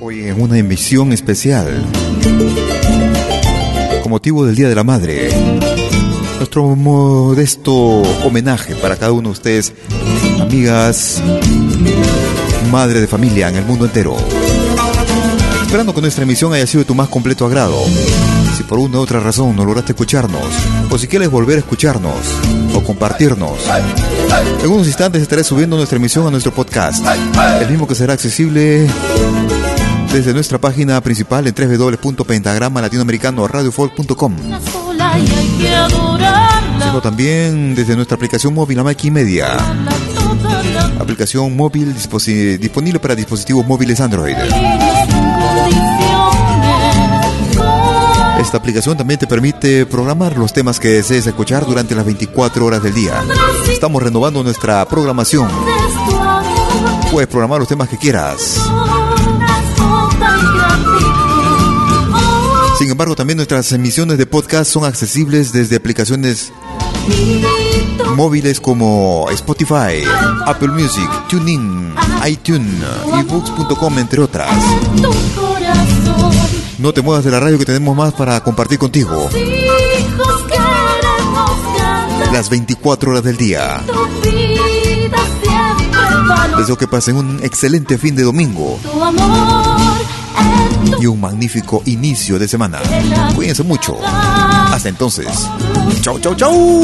Hoy 0.00 0.24
en 0.24 0.40
una 0.40 0.56
emisión 0.56 1.12
especial. 1.12 1.84
Con 4.02 4.10
motivo 4.10 4.46
del 4.46 4.56
Día 4.56 4.70
de 4.70 4.74
la 4.74 4.84
Madre. 4.84 5.28
Nuestro 6.38 6.74
modesto 6.74 7.74
homenaje 8.24 8.74
para 8.76 8.96
cada 8.96 9.12
uno 9.12 9.28
de 9.28 9.32
ustedes, 9.32 9.74
amigas, 10.40 11.22
madre 12.72 13.02
de 13.02 13.06
familia 13.06 13.50
en 13.50 13.56
el 13.56 13.66
mundo 13.66 13.84
entero. 13.84 14.16
Esperando 15.60 15.94
que 15.94 16.00
nuestra 16.00 16.24
emisión 16.24 16.54
haya 16.54 16.66
sido 16.66 16.84
de 16.84 16.86
tu 16.86 16.94
más 16.94 17.08
completo 17.08 17.44
agrado. 17.44 17.84
Si 18.56 18.62
por 18.62 18.78
una 18.78 18.96
u 18.96 19.02
otra 19.02 19.20
razón 19.20 19.54
no 19.54 19.66
lograste 19.66 19.92
escucharnos, 19.92 20.48
o 20.90 20.96
si 20.96 21.06
quieres 21.06 21.30
volver 21.30 21.56
a 21.56 21.60
escucharnos, 21.60 22.16
compartirnos, 22.84 23.58
en 24.62 24.70
unos 24.70 24.86
instantes 24.86 25.22
estaré 25.22 25.42
subiendo 25.44 25.76
nuestra 25.76 25.96
emisión 25.96 26.26
a 26.26 26.30
nuestro 26.30 26.52
podcast, 26.52 27.04
el 27.60 27.68
mismo 27.68 27.86
que 27.86 27.94
será 27.94 28.12
accesible 28.12 28.88
desde 30.12 30.32
nuestra 30.32 30.58
página 30.58 31.00
principal 31.00 31.46
en 31.46 31.54
www.pentagrama 31.54 32.80
latinoamericano 32.80 33.48
radiofolk.com, 33.48 34.36
Sola 34.72 35.18
y 35.18 35.22
hay 35.22 35.56
que 35.60 35.74
adorarla. 35.74 36.86
sino 36.86 37.00
también 37.00 37.74
desde 37.74 37.96
nuestra 37.96 38.16
aplicación 38.16 38.54
móvil 38.54 38.78
Amaki 38.78 39.10
Media, 39.10 39.56
aplicación 40.98 41.56
móvil 41.56 41.94
disponible 41.94 43.00
para 43.00 43.14
dispositivos 43.14 43.66
móviles 43.66 44.00
Android. 44.00 44.36
Esta 48.54 48.62
aplicación 48.62 48.96
también 48.96 49.18
te 49.18 49.26
permite 49.26 49.84
programar 49.84 50.38
los 50.38 50.52
temas 50.52 50.78
que 50.78 50.86
desees 50.86 51.26
escuchar 51.26 51.66
durante 51.66 51.96
las 51.96 52.04
24 52.04 52.64
horas 52.64 52.84
del 52.84 52.94
día. 52.94 53.20
Estamos 53.68 54.00
renovando 54.00 54.44
nuestra 54.44 54.86
programación. 54.88 55.48
Puedes 57.10 57.26
programar 57.26 57.58
los 57.58 57.66
temas 57.66 57.88
que 57.88 57.98
quieras. 57.98 58.60
Sin 62.78 62.92
embargo, 62.92 63.16
también 63.16 63.38
nuestras 63.38 63.72
emisiones 63.72 64.18
de 64.18 64.26
podcast 64.26 64.70
son 64.70 64.84
accesibles 64.84 65.52
desde 65.52 65.74
aplicaciones 65.74 66.52
móviles 68.14 68.60
como 68.60 69.26
Spotify, 69.32 70.04
Apple 70.46 70.68
Music, 70.68 71.10
TuneIn, 71.28 71.92
iTunes, 72.24 72.84
ebooks.com, 73.18 73.98
entre 73.98 74.22
otras. 74.22 74.54
No 76.84 76.92
te 76.92 77.00
muevas 77.00 77.24
de 77.24 77.30
la 77.30 77.40
radio 77.40 77.58
que 77.58 77.64
tenemos 77.64 77.96
más 77.96 78.12
para 78.12 78.38
compartir 78.42 78.78
contigo 78.78 79.30
las 82.30 82.50
24 82.50 83.10
horas 83.10 83.24
del 83.24 83.38
día. 83.38 83.80
Deseo 86.58 86.76
que 86.76 86.86
pasen 86.86 87.16
un 87.16 87.40
excelente 87.42 87.96
fin 87.96 88.14
de 88.14 88.24
domingo 88.24 88.78
y 91.00 91.06
un 91.06 91.22
magnífico 91.22 91.82
inicio 91.86 92.38
de 92.38 92.48
semana. 92.48 92.82
Cuídense 93.34 93.62
mucho. 93.62 93.96
Hasta 94.04 94.90
entonces. 94.90 95.48
Chau, 96.02 96.18
chau, 96.18 96.34
chau. 96.34 96.82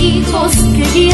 hijos 0.00 0.52
que 0.76 1.12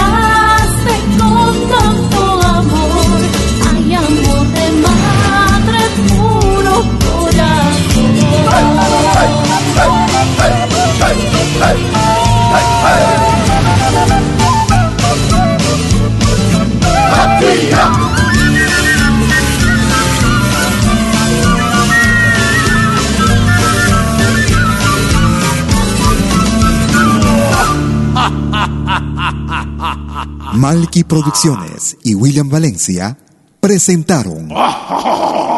Malky 30.54 31.04
Producciones 31.04 31.96
y 32.02 32.14
William 32.14 32.48
Valencia 32.48 33.16
presentaron 33.60 34.48